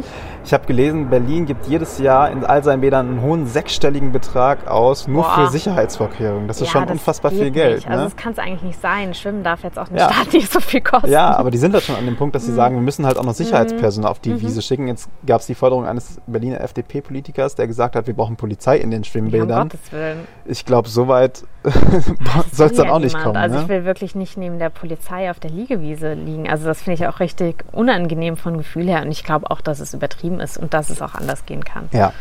Ich 0.44 0.54
habe 0.54 0.64
gelesen, 0.66 1.10
Berlin 1.10 1.44
gibt 1.46 1.66
jedes 1.66 1.98
Jahr 1.98 2.30
in 2.30 2.44
all 2.44 2.62
seinen 2.64 2.80
Bädern 2.80 3.08
einen 3.08 3.22
hohen 3.22 3.46
sechsstelligen 3.46 4.10
Betrag 4.12 4.68
aus, 4.68 5.06
nur 5.06 5.24
Boah. 5.24 5.34
für 5.34 5.46
Sicherheitsvorkehrungen. 5.80 6.48
Das 6.48 6.60
ist 6.60 6.66
Ja, 6.68 6.72
schon 6.72 6.82
das 6.82 6.92
unfassbar 6.92 7.30
viel 7.30 7.50
Geld. 7.50 7.76
Nicht. 7.76 7.88
Also 7.88 7.98
Ne? 8.04 8.04
das 8.10 8.16
kann 8.16 8.32
es 8.32 8.38
eigentlich 8.38 8.62
nicht 8.62 8.80
sein. 8.80 9.14
Schwimmen 9.14 9.42
darf 9.42 9.62
jetzt 9.64 9.78
auch 9.78 9.88
eine 9.88 9.98
Ja. 9.98 10.12
Stadt 10.12 10.32
nicht 10.32 10.52
so 10.52 10.60
viel 10.60 10.80
kosten. 10.80 11.10
Ja, 11.10 11.36
aber 11.36 11.50
die 11.50 11.58
sind 11.58 11.72
halt 11.74 11.84
schon 11.84 11.96
an 11.96 12.04
dem 12.06 12.16
Punkt, 12.16 12.32
Mhm. 12.34 12.36
dass 12.38 12.46
sie 12.46 12.52
sagen, 12.52 12.74
wir 12.76 12.82
müssen 12.82 13.06
halt 13.06 13.18
auch 13.18 13.24
noch 13.24 13.34
Sicherheitspersonal 13.34 14.10
auf 14.10 14.18
die 14.20 14.40
Wiese 14.40 14.62
schicken. 14.62 14.86
Jetzt 14.88 15.08
gab 15.26 15.40
es 15.40 15.46
die 15.46 15.54
Forderung 15.54 15.86
eines 15.86 16.20
Berliner 16.26 16.60
FDP-Politikers, 16.60 17.54
der 17.54 17.66
gesagt 17.66 17.96
hat, 17.96 18.06
wir 18.06 18.14
brauchen 18.14 18.36
Polizei 18.36 18.76
in 18.78 18.90
den 18.90 19.00
um 19.00 19.04
Schwimmbädern. 19.04 19.68
Gottes 19.68 19.92
Willen. 19.92 20.26
Ich 20.44 20.64
glaube, 20.64 20.88
so 20.88 21.08
weit 21.08 21.44
soll 22.52 22.68
es 22.68 22.74
dann 22.74 22.86
ja 22.86 22.92
auch 22.92 22.98
nicht 22.98 23.14
niemand. 23.16 23.24
kommen. 23.24 23.36
Also 23.36 23.56
ne? 23.56 23.62
ich 23.62 23.68
will 23.68 23.84
wirklich 23.84 24.14
nicht 24.14 24.36
neben 24.36 24.58
der 24.58 24.70
Polizei 24.70 25.30
auf 25.30 25.40
der 25.40 25.50
Liegewiese 25.50 26.14
liegen. 26.14 26.48
Also 26.48 26.66
das 26.66 26.82
finde 26.82 27.02
ich 27.02 27.06
auch 27.08 27.20
richtig 27.20 27.64
unangenehm 27.72 28.36
von 28.36 28.56
Gefühl 28.58 28.86
her. 28.88 29.02
Und 29.02 29.10
ich 29.10 29.24
glaube 29.24 29.50
auch, 29.50 29.60
dass 29.60 29.80
es 29.80 29.94
übertrieben 29.94 30.40
ist 30.40 30.56
und 30.56 30.74
dass 30.74 30.90
es 30.90 31.02
auch 31.02 31.14
anders 31.14 31.44
gehen 31.46 31.64
kann. 31.64 31.88
Ja. 31.92 32.12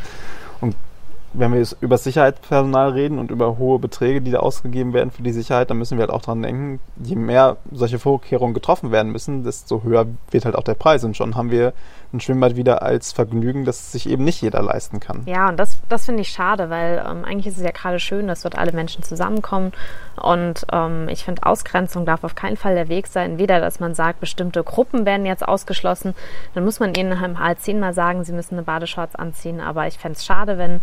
Und 0.61 0.75
wenn 1.33 1.53
wir 1.53 1.65
über 1.81 1.97
Sicherheitspersonal 1.97 2.91
reden 2.91 3.19
und 3.19 3.31
über 3.31 3.57
hohe 3.57 3.79
Beträge, 3.79 4.21
die 4.21 4.31
da 4.31 4.39
ausgegeben 4.39 4.93
werden 4.93 5.11
für 5.11 5.21
die 5.21 5.31
Sicherheit, 5.31 5.69
dann 5.69 5.77
müssen 5.77 5.97
wir 5.97 6.03
halt 6.03 6.11
auch 6.11 6.21
dran 6.21 6.41
denken, 6.41 6.79
je 7.03 7.15
mehr 7.15 7.57
solche 7.71 7.99
Vorkehrungen 7.99 8.53
getroffen 8.53 8.91
werden 8.91 9.11
müssen, 9.11 9.43
desto 9.43 9.83
höher 9.83 10.07
wird 10.31 10.45
halt 10.45 10.55
auch 10.55 10.63
der 10.63 10.73
Preis. 10.73 11.03
Und 11.03 11.15
schon 11.15 11.35
haben 11.35 11.51
wir 11.51 11.73
ein 12.11 12.19
Schwimmbad 12.19 12.55
wieder 12.55 12.81
als 12.81 13.11
Vergnügen, 13.11 13.65
das 13.65 13.91
sich 13.91 14.09
eben 14.09 14.23
nicht 14.23 14.41
jeder 14.41 14.61
leisten 14.61 14.99
kann. 14.99 15.21
Ja, 15.25 15.49
und 15.49 15.57
das, 15.57 15.77
das 15.89 16.05
finde 16.05 16.21
ich 16.21 16.29
schade, 16.29 16.69
weil 16.69 17.03
ähm, 17.07 17.23
eigentlich 17.23 17.47
ist 17.47 17.57
es 17.57 17.63
ja 17.63 17.71
gerade 17.71 17.99
schön, 17.99 18.27
dass 18.27 18.41
dort 18.41 18.57
alle 18.57 18.71
Menschen 18.71 19.03
zusammenkommen. 19.03 19.73
Und 20.19 20.65
ähm, 20.71 21.07
ich 21.09 21.23
finde, 21.23 21.43
Ausgrenzung 21.43 22.05
darf 22.05 22.23
auf 22.23 22.35
keinen 22.35 22.57
Fall 22.57 22.73
der 22.75 22.89
Weg 22.89 23.07
sein. 23.07 23.37
Weder, 23.37 23.59
dass 23.59 23.79
man 23.79 23.93
sagt, 23.93 24.19
bestimmte 24.19 24.63
Gruppen 24.63 25.05
werden 25.05 25.25
jetzt 25.25 25.47
ausgeschlossen. 25.47 26.15
Dann 26.55 26.65
muss 26.65 26.79
man 26.79 26.95
ihnen 26.95 27.39
halt 27.39 27.61
zehnmal 27.61 27.93
sagen, 27.93 28.23
sie 28.23 28.33
müssen 28.33 28.55
eine 28.55 28.63
Badeshorts 28.63 29.15
anziehen. 29.15 29.61
Aber 29.61 29.85
ich 29.87 29.97
fände 29.99 30.17
es 30.17 30.25
schade, 30.25 30.57
wenn 30.57 30.79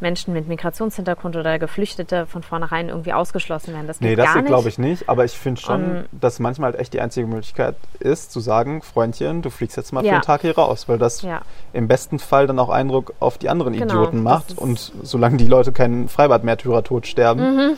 Menschen 0.00 0.34
mit 0.34 0.48
Migrationshintergrund 0.48 1.36
oder 1.36 1.58
Geflüchtete 1.58 2.26
von 2.26 2.42
vornherein 2.42 2.88
irgendwie 2.88 3.12
ausgeschlossen 3.12 3.72
werden. 3.74 3.86
Das 3.86 3.98
geht 3.98 4.08
Nee, 4.10 4.16
das 4.16 4.32
glaube 4.44 4.68
ich 4.68 4.78
nicht, 4.78 5.08
aber 5.08 5.24
ich 5.24 5.32
finde 5.38 5.60
schon, 5.60 5.84
Und- 5.98 6.04
dass 6.12 6.38
manchmal 6.40 6.72
halt 6.72 6.80
echt 6.80 6.92
die 6.92 7.00
einzige 7.00 7.26
Möglichkeit 7.26 7.76
ist, 8.00 8.32
zu 8.32 8.40
sagen, 8.40 8.82
Freundchen, 8.82 9.42
du 9.42 9.50
fliegst 9.50 9.76
jetzt 9.76 9.92
mal 9.92 10.00
für 10.00 10.06
Ja. 10.06 10.12
einen 10.14 10.22
Tag 10.22 10.40
hier 10.42 10.54
raus, 10.56 10.88
weil 10.88 10.98
das 10.98 11.22
Ja. 11.22 11.40
im 11.72 11.88
besten 11.88 12.18
Fall 12.18 12.46
dann 12.46 12.58
auch 12.58 12.68
Eindruck 12.70 13.14
auf 13.20 13.38
die 13.38 13.48
anderen 13.48 13.72
Genau, 13.72 13.84
Idioten 13.94 14.24
das 14.24 14.32
macht 14.32 14.58
und 14.58 14.92
solange 15.02 15.36
die 15.36 15.46
Leute 15.46 15.72
keinen 15.72 16.08
Freibadmärtyrer 16.08 16.82
tot 16.82 17.06
sterben, 17.06 17.76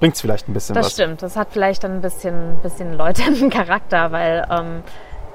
bringt 0.00 0.14
es 0.14 0.20
vielleicht 0.20 0.48
ein 0.48 0.54
bisschen 0.54 0.74
Mhm. 0.74 0.78
Das 0.78 0.86
was. 0.86 0.92
stimmt. 0.92 1.22
Das 1.22 1.36
hat 1.36 1.48
vielleicht 1.50 1.82
dann 1.84 1.92
ein 1.96 2.00
bisschen, 2.02 2.56
bisschen 2.62 2.94
läuternden 2.96 3.50
Charakter, 3.50 4.12
weil 4.12 4.46
ähm, 4.50 4.82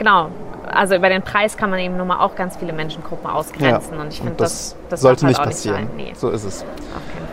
genau, 0.03 0.29
also 0.69 0.95
über 0.95 1.09
den 1.09 1.21
Preis 1.21 1.55
kann 1.55 1.69
man 1.69 1.79
eben 1.79 1.97
nun 1.97 2.07
mal 2.07 2.19
auch 2.19 2.35
ganz 2.35 2.57
viele 2.57 2.73
Menschengruppen 2.73 3.29
ausgrenzen. 3.29 3.97
Und 3.97 4.09
ich 4.11 4.17
finde, 4.17 4.35
das, 4.35 4.75
das 4.89 5.01
sollte 5.01 5.25
nicht 5.25 5.37
halt 5.37 5.47
auch 5.47 5.51
passieren. 5.51 5.83
Nicht. 5.95 6.09
Nee, 6.09 6.13
So 6.15 6.29
ist 6.29 6.43
es. 6.43 6.63
auf 6.63 6.67
keinen 7.13 7.27
Fall. 7.27 7.32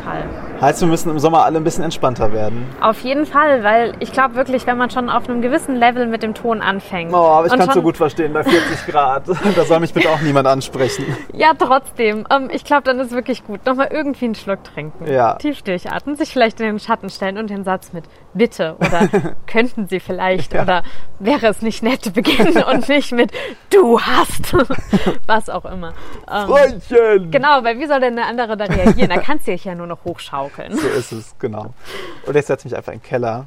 Heißt, 0.60 0.80
wir 0.82 0.88
müssen 0.88 1.10
im 1.10 1.18
Sommer 1.18 1.44
alle 1.44 1.56
ein 1.56 1.64
bisschen 1.64 1.84
entspannter 1.84 2.32
werden. 2.32 2.66
Auf 2.80 3.00
jeden 3.00 3.24
Fall, 3.24 3.62
weil 3.64 3.94
ich 4.00 4.12
glaube 4.12 4.34
wirklich, 4.34 4.66
wenn 4.66 4.76
man 4.76 4.90
schon 4.90 5.08
auf 5.08 5.28
einem 5.28 5.40
gewissen 5.40 5.74
Level 5.76 6.06
mit 6.06 6.22
dem 6.22 6.34
Ton 6.34 6.60
anfängt. 6.60 7.12
Oh, 7.12 7.16
aber 7.16 7.46
ich 7.46 7.52
kann 7.52 7.68
es 7.68 7.74
so 7.74 7.80
gut 7.82 7.96
verstehen, 7.96 8.32
bei 8.32 8.42
40 8.44 8.86
Grad. 8.86 9.22
Da 9.56 9.64
soll 9.64 9.80
mich 9.80 9.92
bitte 9.92 10.10
auch 10.10 10.20
niemand 10.20 10.46
ansprechen. 10.46 11.04
Ja, 11.32 11.52
trotzdem. 11.58 12.26
Ähm, 12.30 12.48
ich 12.52 12.64
glaube, 12.64 12.82
dann 12.82 12.98
ist 13.00 13.10
wirklich 13.12 13.44
gut. 13.44 13.64
Nochmal 13.66 13.88
irgendwie 13.90 14.26
einen 14.26 14.34
Schluck 14.34 14.62
trinken. 14.64 15.10
Ja. 15.10 15.34
Tief 15.34 15.62
durchatmen, 15.62 16.14
sich 16.16 16.30
vielleicht 16.32 16.60
in 16.60 16.66
den 16.66 16.78
Schatten 16.78 17.08
stellen 17.10 17.38
und 17.38 17.50
den 17.50 17.64
Satz 17.64 17.92
mit 17.92 18.04
Bitte 18.34 18.76
oder 18.78 19.08
könnten 19.46 19.88
Sie 19.88 19.98
vielleicht 19.98 20.52
Ja. 20.54 20.62
oder 20.62 20.82
wäre 21.18 21.48
es 21.48 21.62
nicht 21.62 21.82
nett 21.82 22.12
beginnen 22.14 22.62
und 22.70 22.88
nicht 22.88 23.12
mit 23.12 23.32
Du 23.70 24.00
hast. 24.00 24.54
Was 25.26 25.48
auch 25.48 25.64
immer. 25.64 25.92
Ähm, 26.30 26.46
Freundchen! 26.46 27.30
genau, 27.30 27.62
weil 27.64 27.78
wie 27.78 27.86
soll 27.86 28.00
denn 28.00 28.16
der 28.16 28.26
andere 28.26 28.56
da 28.56 28.66
reagieren? 28.66 29.10
Da 29.10 29.18
kannst 29.20 29.46
du 29.46 29.52
dich 29.52 29.64
ja 29.64 29.74
nur 29.74 29.86
noch 29.86 29.99
hochschaukeln. 30.04 30.76
So 30.76 30.88
ist 30.88 31.12
es, 31.12 31.34
genau. 31.38 31.74
Und 32.26 32.34
jetzt 32.34 32.46
setze 32.46 32.66
ich 32.66 32.72
mich 32.72 32.76
einfach 32.76 32.92
in 32.92 32.98
den 32.98 33.04
Keller, 33.04 33.46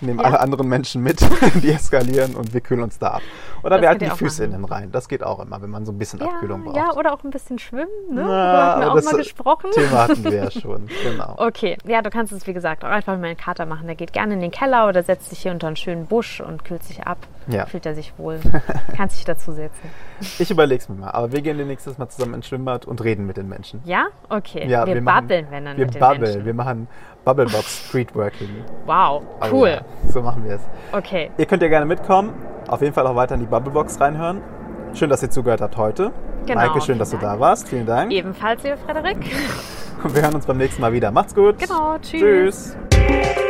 nehme 0.00 0.22
Ja. 0.22 0.28
alle 0.28 0.40
anderen 0.40 0.68
Menschen 0.68 1.02
mit, 1.02 1.20
die 1.62 1.70
eskalieren 1.70 2.34
und 2.34 2.52
wir 2.54 2.60
kühlen 2.60 2.82
uns 2.82 2.98
da 2.98 3.08
ab. 3.08 3.22
Oder 3.62 3.70
Das 3.76 3.82
wir 3.82 3.88
halten 3.90 4.04
die 4.04 4.10
Füße 4.10 4.44
in 4.44 4.50
machen. 4.52 4.62
den 4.62 4.72
Rhein. 4.72 4.92
Das 4.92 5.08
geht 5.08 5.22
auch 5.22 5.40
immer, 5.40 5.60
wenn 5.62 5.70
man 5.70 5.84
so 5.84 5.92
ein 5.92 5.98
bisschen 5.98 6.20
Ja, 6.20 6.26
Abkühlung 6.26 6.64
braucht. 6.64 6.76
ja, 6.76 6.92
oder 6.94 7.12
auch 7.12 7.22
ein 7.24 7.30
bisschen 7.30 7.58
schwimmen, 7.58 7.86
ne? 8.10 8.22
Na, 8.26 8.26
Darüber 8.26 8.62
hatten 8.62 8.80
wir 8.80 8.90
auch 8.90 9.12
mal 9.12 9.16
gesprochen. 9.18 9.70
Thema 9.72 9.98
hatten 10.04 10.24
wir 10.24 10.34
ja 10.34 10.50
schon, 10.50 10.86
genau. 11.02 11.34
Okay, 11.36 11.76
ja, 11.86 12.02
du 12.02 12.10
kannst 12.10 12.32
es 12.32 12.46
wie 12.46 12.52
gesagt 12.54 12.84
auch 12.84 12.88
einfach 12.88 13.12
mit 13.14 13.22
meinem 13.22 13.36
Kater 13.36 13.66
machen. 13.66 13.86
Der 13.86 13.96
geht 13.96 14.12
gerne 14.12 14.34
in 14.34 14.40
den 14.40 14.50
Keller 14.50 14.88
oder 14.88 15.02
setzt 15.02 15.30
sich 15.30 15.40
hier 15.40 15.52
unter 15.52 15.66
einen 15.66 15.76
schönen 15.76 16.06
Busch 16.06 16.40
und 16.40 16.64
kühlt 16.64 16.82
sich 16.84 17.06
ab. 17.06 17.18
Ja. 17.48 17.66
Fühlt 17.66 17.84
er 17.86 17.94
sich 17.94 18.12
wohl. 18.18 18.38
Kannst 18.96 19.16
dich 19.18 19.24
dazusetzen. 19.24 19.90
Ich 20.38 20.50
überleg's 20.50 20.88
mir 20.88 20.94
mal. 20.96 21.10
Aber 21.10 21.32
wir 21.32 21.40
gehen 21.42 21.56
nächstes 21.66 21.98
Mal 21.98 22.08
zusammen 22.08 22.34
ins 22.34 22.46
Schwimmbad 22.46 22.84
und 22.86 23.02
reden 23.02 23.26
mit 23.26 23.36
den 23.36 23.48
Menschen. 23.48 23.80
Ja? 23.84 24.06
Okay. 24.28 24.66
Ja, 24.68 24.86
wir 24.86 25.00
machen- 25.02 25.26
babbeln, 25.26 25.46
wenn 25.50 25.64
dann 25.64 25.76
Wir 25.76 25.86
mit 25.86 25.94
den 25.94 26.00
babbeln. 26.00 26.22
Menschen. 26.22 26.44
Wir 26.44 26.54
machen 26.54 26.88
Bubblebox 27.24 27.88
Streetworking. 27.88 28.48
Wow, 28.86 29.22
Oh 29.40 29.46
cool. 29.52 29.68
ja. 29.68 29.80
So 30.08 30.22
machen 30.22 30.44
wir 30.44 30.56
es. 30.56 30.60
Okay. 30.92 31.30
Ihr 31.38 31.46
könnt 31.46 31.62
ja 31.62 31.68
gerne 31.68 31.86
mitkommen. 31.86 32.32
Auf 32.66 32.80
jeden 32.82 32.92
Fall 32.94 33.06
auch 33.06 33.14
weiter 33.14 33.34
in 33.34 33.40
die 33.40 33.46
Bubblebox 33.46 34.00
reinhören. 34.00 34.40
Schön, 34.94 35.08
dass 35.08 35.22
ihr 35.22 35.30
zugehört 35.30 35.60
habt 35.60 35.76
heute. 35.76 36.10
Genau, 36.46 36.60
Maike, 36.60 36.80
schön, 36.80 36.98
dass 36.98 37.10
du 37.10 37.16
Dank. 37.16 37.34
da 37.34 37.40
warst. 37.40 37.68
Vielen 37.68 37.86
Dank. 37.86 38.10
Ebenfalls, 38.10 38.62
lieber 38.62 38.76
Frederik. 38.76 39.18
Und 40.02 40.14
wir 40.14 40.22
hören 40.22 40.34
uns 40.34 40.46
beim 40.46 40.56
nächsten 40.56 40.80
Mal 40.80 40.92
wieder. 40.92 41.10
Macht's 41.10 41.34
gut. 41.34 41.58
Genau, 41.58 41.96
tschüss. 41.98 42.76
Tschüss. 42.90 43.49